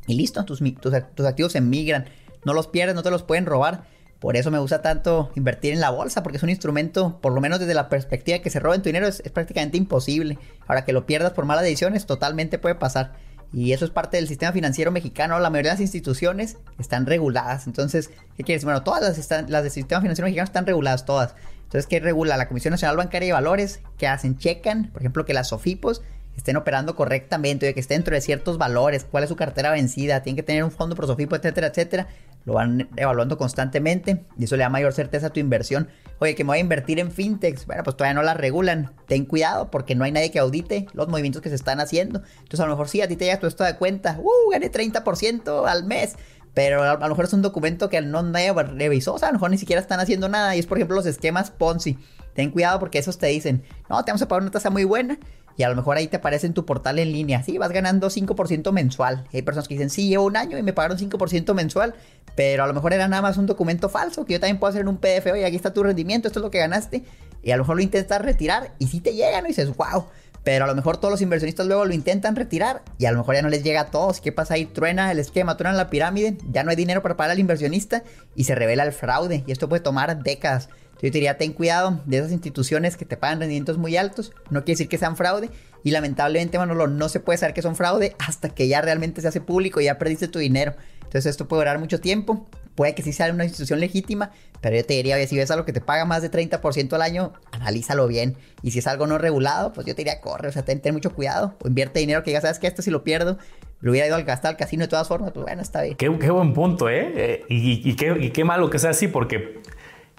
[0.07, 2.07] y listo, tus, tus, activos se migran.
[2.45, 3.85] No los pierdes, no te los pueden robar.
[4.21, 7.41] Por eso me gusta tanto invertir en la bolsa, porque es un instrumento, por lo
[7.41, 10.39] menos desde la perspectiva de que se roben tu dinero, es, prácticamente imposible.
[10.67, 13.13] Ahora que lo pierdas por malas decisiones, totalmente puede pasar.
[13.53, 15.39] Y eso es parte del sistema financiero mexicano.
[15.39, 17.67] La mayoría de las instituciones están reguladas.
[17.67, 18.65] Entonces, ¿qué quieres?
[18.65, 21.35] Bueno, todas las, están, las del sistema financiero mexicano están reguladas, todas.
[21.65, 22.37] Entonces, ¿qué regula?
[22.37, 24.39] La Comisión Nacional Bancaria de Valores, que hacen?
[24.39, 26.03] Checan, por ejemplo, que las SOFIPOS
[26.37, 30.37] estén operando correctamente, que esté dentro de ciertos valores, cuál es su cartera vencida, tienen
[30.37, 32.09] que tener un fondo prosofipo, etcétera, etcétera.
[32.47, 35.89] Lo van evaluando constantemente y eso le da mayor certeza a tu inversión.
[36.21, 37.67] Oye, que me voy a invertir en fintechs.
[37.67, 38.93] Bueno, pues todavía no la regulan.
[39.07, 42.23] Ten cuidado porque no hay nadie que audite los movimientos que se están haciendo.
[42.39, 44.19] Entonces, a lo mejor sí, a ti te llega tu estado de cuenta.
[44.23, 44.51] ¡Uh!
[44.53, 46.15] Gané 30% al mes.
[46.55, 49.15] Pero a lo mejor es un documento que no nadie revisó.
[49.15, 50.55] O sea, a lo mejor ni siquiera están haciendo nada.
[50.55, 51.99] Y es, por ejemplo, los esquemas Ponzi.
[52.33, 55.19] Ten cuidado porque esos te dicen, no, te vamos a pagar una tasa muy buena
[55.57, 57.43] y a lo mejor ahí te aparece en tu portal en línea.
[57.43, 59.25] Sí, vas ganando 5% mensual.
[59.33, 61.95] hay personas que dicen, sí, llevo un año y me pagaron 5% mensual,
[62.35, 64.83] pero a lo mejor era nada más un documento falso que yo también puedo hacer
[64.83, 65.27] en un PDF.
[65.33, 67.05] Oye, aquí está tu rendimiento, esto es lo que ganaste.
[67.43, 70.07] Y a lo mejor lo intentas retirar y sí te llegan y dices, wow.
[70.43, 73.35] Pero a lo mejor todos los inversionistas luego lo intentan retirar y a lo mejor
[73.35, 74.21] ya no les llega a todos.
[74.21, 74.67] ¿Qué pasa ahí?
[74.67, 78.05] Truena el esquema, truena la pirámide, ya no hay dinero para pagar al inversionista
[78.37, 79.43] y se revela el fraude.
[79.45, 80.69] Y esto puede tomar décadas.
[80.97, 84.33] Yo te diría, ten cuidado de esas instituciones que te pagan rendimientos muy altos.
[84.51, 85.51] No quiere decir que sean fraude.
[85.85, 89.29] Y lamentablemente, Manolo, no se puede saber que son fraude hasta que ya realmente se
[89.29, 90.75] hace público y ya perdiste tu dinero.
[90.99, 92.47] Entonces esto puede durar mucho tiempo.
[92.75, 95.65] Puede que sí sea una institución legítima, pero yo te diría, oye, si ves algo
[95.65, 98.37] que te paga más de 30% al año, analízalo bien.
[98.63, 101.15] Y si es algo no regulado, pues yo te diría, corre, o sea, ten, mucho
[101.15, 101.57] cuidado.
[101.63, 103.39] O invierte dinero que ya sabes que esto si lo pierdo,
[103.81, 105.97] lo hubiera ido al gastar al casino de todas formas, pues bueno, está bien.
[105.97, 107.13] Qué, buen punto, ¿eh?
[107.17, 109.63] eh y, qué, y, qué, malo que sea así, porque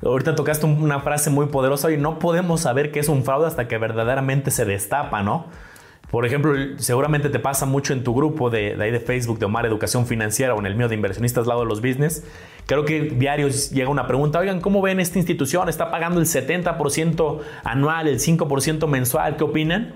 [0.03, 3.67] Ahorita tocaste una frase muy poderosa y no podemos saber qué es un fraude hasta
[3.67, 5.47] que verdaderamente se destapa, ¿no?
[6.11, 9.65] Por ejemplo, seguramente te pasa mucho en tu grupo de, ahí de Facebook de Omar
[9.65, 12.23] Educación Financiera o en el mío de Inversionistas Lado de los Business.
[12.65, 15.67] Creo que diarios llega una pregunta, oigan, ¿cómo ven esta institución?
[15.67, 19.35] ¿Está pagando el 70% anual, el 5% mensual?
[19.35, 19.95] ¿Qué opinan?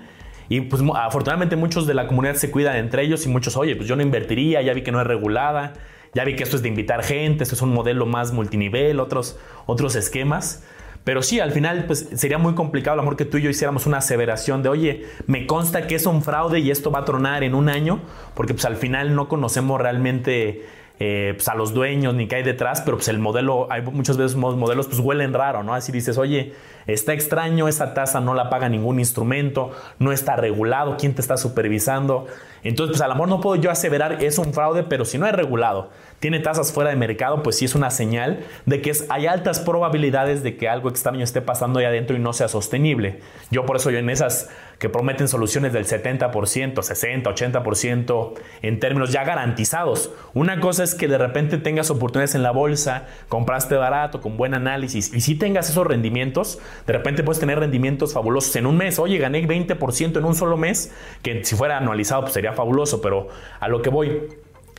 [0.50, 3.88] Y pues afortunadamente muchos de la comunidad se cuidan entre ellos y muchos, oye, pues
[3.88, 5.72] yo no invertiría, ya vi que no es regulada.
[6.14, 9.38] Ya vi que esto es de invitar gente, esto es un modelo más multinivel, otros,
[9.66, 10.62] otros esquemas.
[11.04, 13.50] Pero sí, al final pues, sería muy complicado, a lo mejor que tú y yo
[13.50, 17.04] hiciéramos una aseveración de, oye, me consta que es un fraude y esto va a
[17.04, 18.00] tronar en un año,
[18.34, 20.64] porque pues al final no conocemos realmente
[20.98, 24.16] eh, pues, a los dueños ni qué hay detrás, pero pues el modelo, hay muchas
[24.16, 25.74] veces modelos pues huelen raro, ¿no?
[25.74, 26.54] Así dices, oye,
[26.86, 31.36] está extraño, esa tasa no la paga ningún instrumento, no está regulado, ¿quién te está
[31.36, 32.26] supervisando?
[32.64, 35.26] Entonces, pues a lo mejor no puedo yo aseverar es un fraude, pero si no
[35.26, 35.90] es regulado,
[36.20, 40.44] tiene tasas fuera de mercado, pues sí es una señal de que hay altas probabilidades
[40.44, 43.20] de que algo extraño esté pasando ahí adentro y no sea sostenible.
[43.50, 44.48] Yo por eso yo en esas
[44.82, 50.10] que prometen soluciones del 70%, 60, 80% en términos ya garantizados.
[50.34, 54.54] Una cosa es que de repente tengas oportunidades en la bolsa, compraste barato, con buen
[54.54, 58.98] análisis, y si tengas esos rendimientos, de repente puedes tener rendimientos fabulosos en un mes.
[58.98, 63.28] Oye, gané 20% en un solo mes, que si fuera anualizado pues sería fabuloso, pero
[63.60, 64.22] a lo que voy,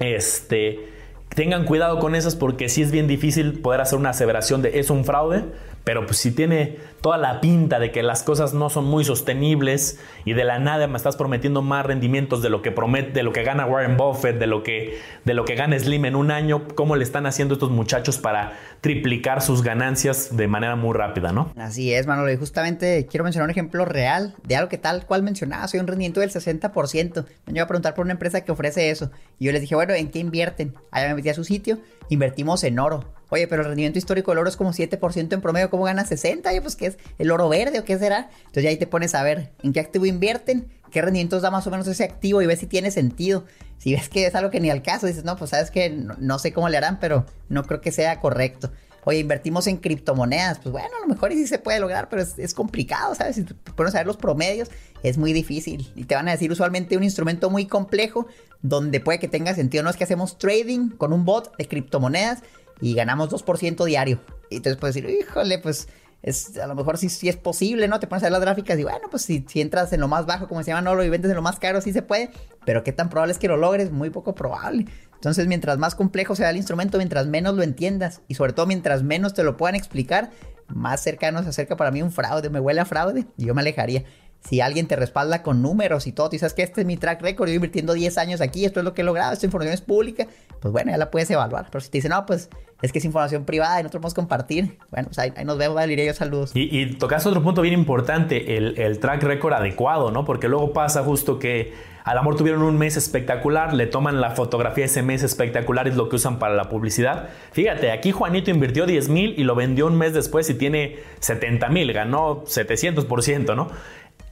[0.01, 0.81] este,
[1.29, 4.89] tengan cuidado con esas porque sí es bien difícil poder hacer una aseveración de es
[4.89, 5.45] un fraude,
[5.83, 9.99] pero pues si tiene toda la pinta de que las cosas no son muy sostenibles
[10.23, 13.33] y de la nada me estás prometiendo más rendimientos de lo que promete, de lo
[13.33, 16.67] que gana Warren Buffett, de lo que de lo que gana Slim en un año,
[16.75, 21.51] cómo le están haciendo estos muchachos para triplicar sus ganancias de manera muy rápida, ¿no?
[21.57, 25.23] Así es, Manolo, y justamente quiero mencionar un ejemplo real de algo que tal cual
[25.23, 27.25] mencionaba, soy un rendimiento del 60%.
[27.51, 30.09] Me a preguntar por una empresa que ofrece eso y yo les dije, bueno, ¿en
[30.09, 30.73] qué invierten?
[30.91, 31.79] Allá me metí a su sitio,
[32.09, 33.05] invertimos en oro.
[33.33, 35.71] Oye, pero el rendimiento histórico del oro es como 7% en promedio.
[35.71, 36.47] ¿Cómo gana 60?
[36.51, 36.99] Oye, pues ¿qué es?
[37.17, 38.29] ¿El oro verde o qué será?
[38.41, 41.65] Entonces ya ahí te pones a ver en qué activo invierten, qué rendimientos da más
[41.65, 43.45] o menos ese activo y ves si tiene sentido.
[43.79, 46.37] Si ves que es algo que ni al caso, dices, no, pues sabes que no,
[46.37, 48.71] sé cómo le harán, pero no creo que sea correcto.
[49.03, 50.59] Oye, invertimos en criptomonedas.
[50.59, 53.37] Pues bueno, a lo mejor sí se puede lograr, pero es, complicado, ¿sabes?
[53.37, 54.69] Si pones a ver los promedios,
[55.01, 55.91] es muy difícil.
[55.95, 58.27] Y te van a decir usualmente un instrumento muy complejo
[58.61, 59.83] donde puede que tenga sentido.
[59.83, 62.43] No es que hacemos trading con un bot de criptomonedas
[62.81, 64.21] y ganamos 2% diario.
[64.49, 65.87] Y entonces puedes decir, híjole, pues
[66.23, 67.99] es, a lo mejor sí, sí, es posible, ¿no?
[67.99, 70.47] Te pones a ver las gráficas y bueno, pues si, entras en lo más bajo,
[70.47, 72.31] como se llama Nolo, y vendes en lo más caro, sí se puede,
[72.65, 74.85] pero qué tan probable es que lo logres, muy poco probable.
[75.15, 79.03] Entonces, mientras más complejo sea el instrumento, mientras menos lo entiendas y sobre todo mientras
[79.03, 80.31] menos te lo puedan explicar,
[80.67, 83.61] más cercano se acerca para mí un fraude, me huele a fraude y yo me
[83.61, 84.03] alejaría
[84.47, 87.21] si alguien te respalda con números y todo, y sabes que este es mi track
[87.21, 89.81] record, yo invirtiendo 10 años aquí, esto es lo que he logrado, esta información es
[89.81, 90.27] pública,
[90.59, 91.67] pues bueno, ya la puedes evaluar.
[91.71, 92.49] Pero si te dicen, no, pues
[92.81, 96.05] es que es información privada y nosotros podemos compartir, bueno, pues ahí, nos vemos, Valeria,
[96.05, 96.51] yo saludos.
[96.53, 100.25] Y, y tocas otro punto bien importante, el, el track record adecuado, ¿no?
[100.25, 101.73] Porque luego pasa justo que
[102.03, 106.09] al amor tuvieron un mes espectacular, le toman la fotografía ese mes espectacular, es lo
[106.09, 107.29] que usan para la publicidad.
[107.53, 111.69] Fíjate, aquí Juanito invirtió 10 mil y lo vendió un mes después y tiene 70
[111.69, 113.69] mil, ganó 700%, ¿no?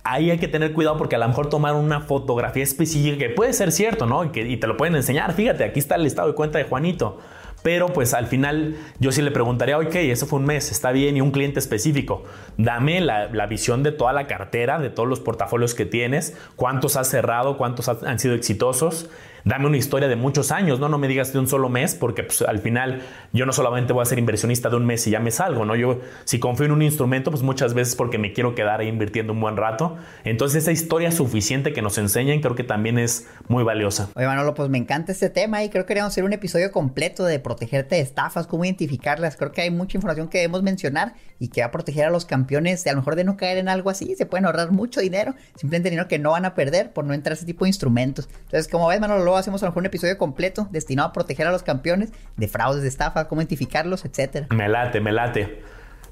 [0.04, 3.54] Ahí hay que tener cuidado porque a lo mejor tomar una fotografía específica que puede
[3.54, 4.24] ser cierto, ¿no?
[4.26, 5.34] Y, que, te lo pueden enseñar.
[5.34, 7.20] Fíjate, aquí está el estado de cuenta de Juanito.
[7.64, 11.16] Pero pues al final yo sí le preguntaría, ok, eso fue un mes, está bien,
[11.16, 12.24] y un cliente específico.
[12.58, 17.08] Dame la, visión de toda la cartera, de todos los portafolios que tienes, cuántos has
[17.08, 19.10] cerrado, cuántos han sido exitosos
[19.46, 20.90] dame una historia de muchos años, ¿no?
[20.90, 23.02] No me digas de un solo mes, porque pues, al final
[23.34, 25.76] yo no solamente voy a ser inversionista de un mes y ya me salgo, ¿no?
[25.76, 29.34] Yo si confío en un instrumento, pues muchas veces porque me quiero quedar ahí invirtiendo
[29.34, 29.98] un buen rato.
[30.24, 34.10] Entonces esa historia suficiente que nos enseñan creo que también es muy valiosa.
[34.16, 37.26] Oye, Manolo, pues me encanta este tema y creo que queríamos hacer un episodio completo
[37.26, 39.36] de protegerte de estafas, cómo identificarlas.
[39.38, 42.26] Creo que hay mucha información que debemos mencionar y que va a proteger a los
[42.26, 44.16] campeones, a lo mejor de no caer en algo así.
[44.16, 47.32] Se pueden ahorrar mucho dinero, simplemente dinero que no van a perder por no entrar
[47.32, 48.30] a ese tipo de instrumentos.
[48.46, 52.12] Entonces, como ves, Manolo, hacemos a un episodio completo destinado a proteger a los campeones
[52.38, 54.48] de fraudes, de estafa, cómo identificarlos, etcétera.
[54.52, 55.62] Me late, me late.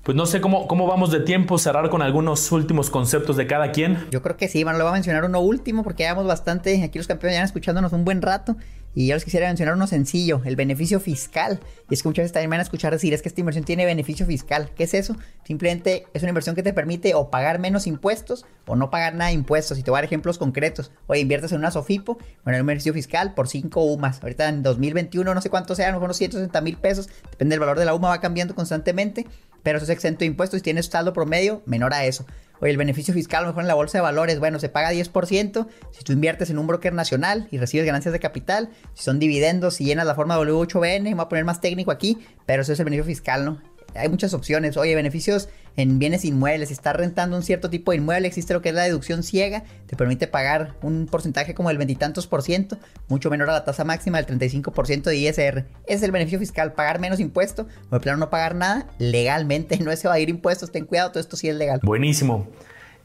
[0.03, 3.71] Pues no sé cómo, cómo vamos de tiempo, cerrar con algunos últimos conceptos de cada
[3.71, 4.07] quien.
[4.11, 6.97] Yo creo que sí, bueno, le voy a mencionar uno último porque ya bastante, aquí
[6.97, 8.55] los campeones ya escuchándonos un buen rato
[8.95, 11.59] y yo les quisiera mencionar uno sencillo, el beneficio fiscal.
[11.89, 13.85] Y es que muchas veces también van a escuchar decir, es que esta inversión tiene
[13.85, 14.71] beneficio fiscal.
[14.75, 15.15] ¿Qué es eso?
[15.43, 19.29] Simplemente es una inversión que te permite o pagar menos impuestos o no pagar nada
[19.29, 19.77] de impuestos.
[19.77, 20.91] Y te voy a dar ejemplos concretos.
[21.07, 24.23] Oye, inviertes en una SOFIPO, bueno, el beneficio fiscal por 5 UMAS.
[24.23, 27.09] Ahorita en 2021 no sé cuánto sea, unos 160 mil pesos.
[27.29, 29.27] Depende del valor de la UMA, va cambiando constantemente.
[29.69, 32.25] Pero eso es exento de impuestos y tienes saldo promedio menor a eso.
[32.59, 34.91] Oye, el beneficio fiscal, a lo mejor en la bolsa de valores, bueno, se paga
[34.91, 39.19] 10% si tú inviertes en un broker nacional y recibes ganancias de capital, si son
[39.19, 42.17] dividendos, si llenas la forma W8BN, me voy a poner más técnico aquí,
[42.47, 43.61] pero eso es el beneficio fiscal, ¿no?
[43.95, 44.77] Hay muchas opciones.
[44.77, 46.69] Oye, beneficios en bienes inmuebles.
[46.69, 49.63] Si estás rentando un cierto tipo de inmueble, existe lo que es la deducción ciega.
[49.87, 52.77] Te permite pagar un porcentaje como el veintitantos por ciento,
[53.07, 55.65] mucho menor a la tasa máxima del 35% de ISR.
[55.87, 59.79] Es el beneficio fiscal, pagar menos impuesto o de plano no pagar nada legalmente.
[59.89, 61.79] No es evadir impuestos, ten cuidado, todo esto sí es legal.
[61.81, 62.47] Buenísimo.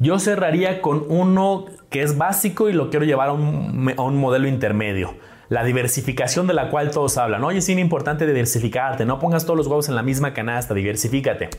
[0.01, 5.15] Yo cerraría con uno que es básico y lo quiero llevar a un modelo intermedio
[5.49, 7.45] la diversificación de la cual todos hablan.
[7.45, 11.51] Oye, es importante diversificarte, no pongas todos los huevos en la misma canasta, diversifícate.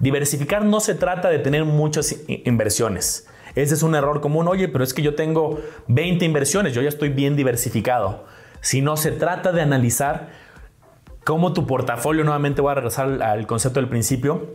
[0.00, 3.28] Diversificar no se trata de tener muchas inversiones.
[3.54, 4.48] Ese es un error común.
[4.48, 8.24] Oye, pero es que yo tengo 20 inversiones, yo ya estoy bien diversificado.
[8.60, 10.30] Si no se trata de analizar
[11.24, 14.54] cómo tu portafolio, nuevamente voy a regresar al concepto del principio,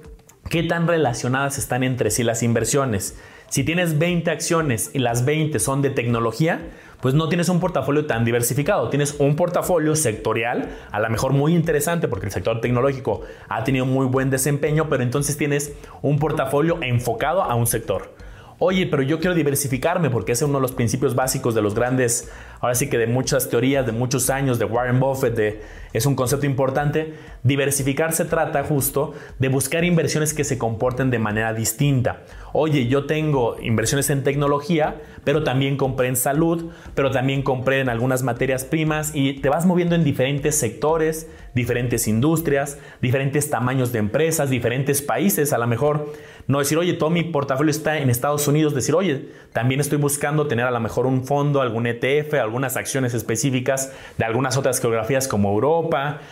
[0.50, 3.18] qué tan relacionadas están entre sí las inversiones.
[3.50, 6.68] Si tienes 20 acciones y las 20 son de tecnología,
[7.02, 8.90] pues no tienes un portafolio tan diversificado.
[8.90, 13.86] Tienes un portafolio sectorial, a lo mejor muy interesante porque el sector tecnológico ha tenido
[13.86, 18.16] muy buen desempeño, pero entonces tienes un portafolio enfocado a un sector.
[18.60, 21.76] Oye, pero yo quiero diversificarme porque ese es uno de los principios básicos de los
[21.76, 25.62] grandes, ahora sí que de muchas teorías, de muchos años, de Warren Buffett, de,
[25.94, 27.14] es un concepto importante.
[27.44, 32.24] Diversificar se trata justo de buscar inversiones que se comporten de manera distinta.
[32.54, 37.90] Oye, yo tengo inversiones en tecnología, pero también compré en salud, pero también compré en
[37.90, 44.00] algunas materias primas y te vas moviendo en diferentes sectores, diferentes industrias, diferentes tamaños de
[44.00, 45.54] empresas, diferentes países.
[45.54, 46.14] A lo mejor
[46.48, 50.48] no decir, oye, todo mi portafolio está en Estados Unidos, decir, oye, también estoy buscando
[50.48, 55.28] tener a lo mejor un fondo, algún ETF, algunas acciones específicas de algunas otras geografías
[55.28, 55.77] como Europa,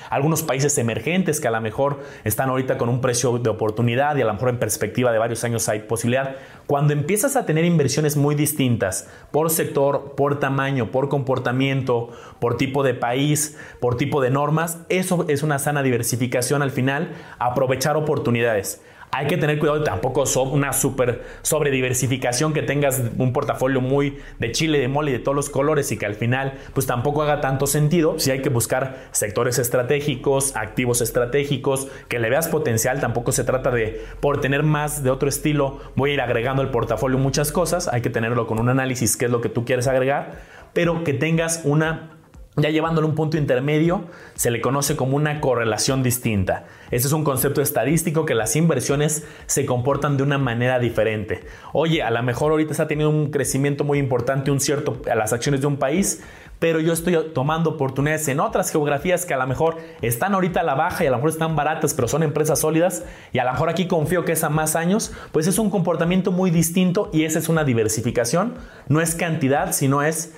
[0.09, 4.21] algunos países emergentes que a lo mejor están ahorita con un precio de oportunidad y
[4.21, 6.35] a lo mejor en perspectiva de varios años hay posibilidad.
[6.67, 12.83] Cuando empiezas a tener inversiones muy distintas por sector, por tamaño, por comportamiento, por tipo
[12.83, 18.81] de país, por tipo de normas, eso es una sana diversificación al final, aprovechar oportunidades
[19.11, 24.77] hay que tener cuidado tampoco una super sobrediversificación que tengas un portafolio muy de chile,
[24.79, 28.19] de mole de todos los colores y que al final pues tampoco haga tanto sentido.
[28.19, 33.71] Si hay que buscar sectores estratégicos, activos estratégicos, que le veas potencial, tampoco se trata
[33.71, 37.87] de por tener más de otro estilo voy a ir agregando al portafolio muchas cosas,
[37.87, 40.39] hay que tenerlo con un análisis qué es lo que tú quieres agregar,
[40.73, 42.14] pero que tengas una
[42.57, 46.65] ya llevándolo a un punto intermedio, se le conoce como una correlación distinta.
[46.89, 51.41] Este es un concepto estadístico que las inversiones se comportan de una manera diferente.
[51.73, 55.33] Oye, a lo mejor ahorita está teniendo un crecimiento muy importante un cierto a las
[55.33, 56.23] acciones de un país,
[56.59, 60.63] pero yo estoy tomando oportunidades en otras geografías que a lo mejor están ahorita a
[60.63, 63.03] la baja y a lo mejor están baratas, pero son empresas sólidas
[63.33, 66.31] y a lo mejor aquí confío que es a más años, pues es un comportamiento
[66.31, 68.53] muy distinto y esa es una diversificación.
[68.87, 70.33] No es cantidad, sino es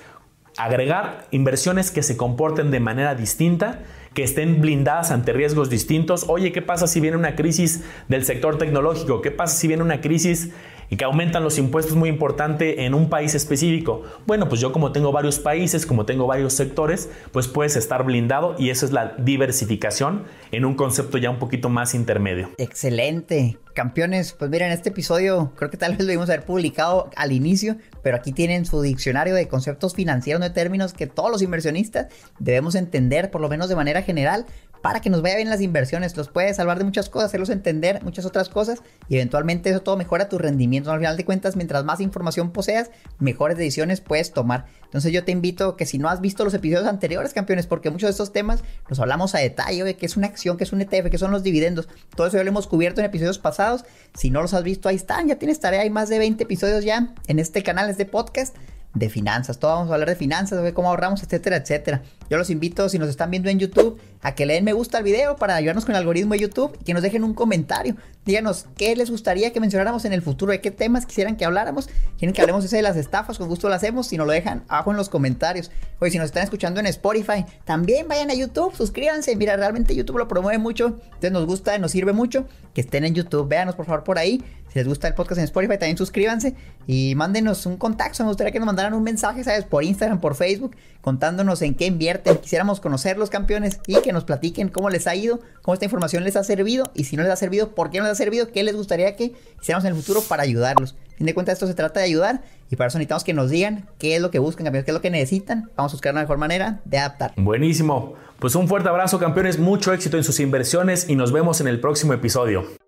[0.58, 3.80] agregar inversiones que se comporten de manera distinta,
[4.14, 6.26] que estén blindadas ante riesgos distintos.
[6.28, 9.22] Oye, ¿qué pasa si viene una crisis del sector tecnológico?
[9.22, 10.52] ¿Qué pasa si viene una crisis
[10.90, 14.04] y que aumentan los impuestos muy importante en un país específico.
[14.26, 18.56] Bueno, pues yo como tengo varios países, como tengo varios sectores, pues puedes estar blindado
[18.58, 22.50] y eso es la diversificación en un concepto ya un poquito más intermedio.
[22.58, 23.58] Excelente.
[23.74, 27.32] Campeones, pues miren, este episodio creo que tal vez lo íbamos a haber publicado al
[27.32, 32.08] inicio, pero aquí tienen su diccionario de conceptos financieros, de términos que todos los inversionistas
[32.40, 34.48] debemos entender, por lo menos de manera general,
[34.88, 36.16] para que nos vaya bien las inversiones.
[36.16, 39.98] Los puede salvar de muchas cosas, hacerlos entender muchas otras cosas y eventualmente eso todo
[39.98, 40.94] mejora tu rendimiento.
[40.94, 44.68] Al final de cuentas, mientras más información poseas, mejores decisiones puedes tomar.
[44.86, 48.08] Entonces yo te invito que si no has visto los episodios anteriores, campeones, porque muchos
[48.08, 50.80] de estos temas los hablamos a detalle, de qué es una acción, qué es un
[50.80, 51.90] ETF, qué son los dividendos.
[52.16, 53.84] Todo eso ya lo hemos cubierto en episodios pasados.
[54.14, 55.28] Si no los has visto, ahí están.
[55.28, 55.82] Ya tienes tarea.
[55.82, 58.56] Hay más de 20 episodios ya en este canal, este podcast
[58.94, 59.60] de finanzas.
[59.60, 62.02] Todo vamos a hablar de finanzas, de cómo ahorramos, etcétera, etcétera.
[62.30, 64.98] Yo los invito, si nos están viendo en YouTube, a que le den me gusta
[64.98, 67.96] al video para ayudarnos con el algoritmo de YouTube y que nos dejen un comentario.
[68.26, 71.90] Díganos qué les gustaría que mencionáramos en el futuro, de qué temas quisieran que habláramos.
[72.18, 74.08] Quieren que hablemos ese de las estafas, con gusto lo hacemos.
[74.08, 75.72] Si nos lo dejan abajo en los comentarios.
[76.00, 79.36] Oye, si nos están escuchando en Spotify, también vayan a YouTube, suscríbanse.
[79.36, 81.00] Mira, realmente YouTube lo promueve mucho.
[81.06, 83.48] Entonces nos gusta, nos sirve mucho que estén en YouTube.
[83.48, 84.44] Véanos por favor por ahí.
[84.70, 86.56] Si les gusta el podcast en Spotify, también suscríbanse
[86.86, 88.24] y mándenos un contacto.
[88.24, 89.64] Me gustaría que nos mandaran un mensaje, ¿sabes?
[89.64, 92.38] Por Instagram, por Facebook, contándonos en qué invierten.
[92.38, 96.24] Quisiéramos conocer los campeones y que nos platiquen cómo les ha ido, cómo esta información
[96.24, 98.52] les ha servido y si no les ha servido, por qué no les ha servido,
[98.52, 100.96] qué les gustaría que hiciéramos en el futuro para ayudarlos.
[101.14, 103.50] A fin de cuentas, esto se trata de ayudar y para eso necesitamos que nos
[103.50, 105.72] digan qué es lo que buscan, campeones, qué es lo que necesitan.
[105.76, 107.34] Vamos a buscar una mejor manera de adaptar.
[107.38, 108.14] Buenísimo.
[108.40, 109.58] Pues un fuerte abrazo, campeones.
[109.58, 112.87] Mucho éxito en sus inversiones y nos vemos en el próximo episodio.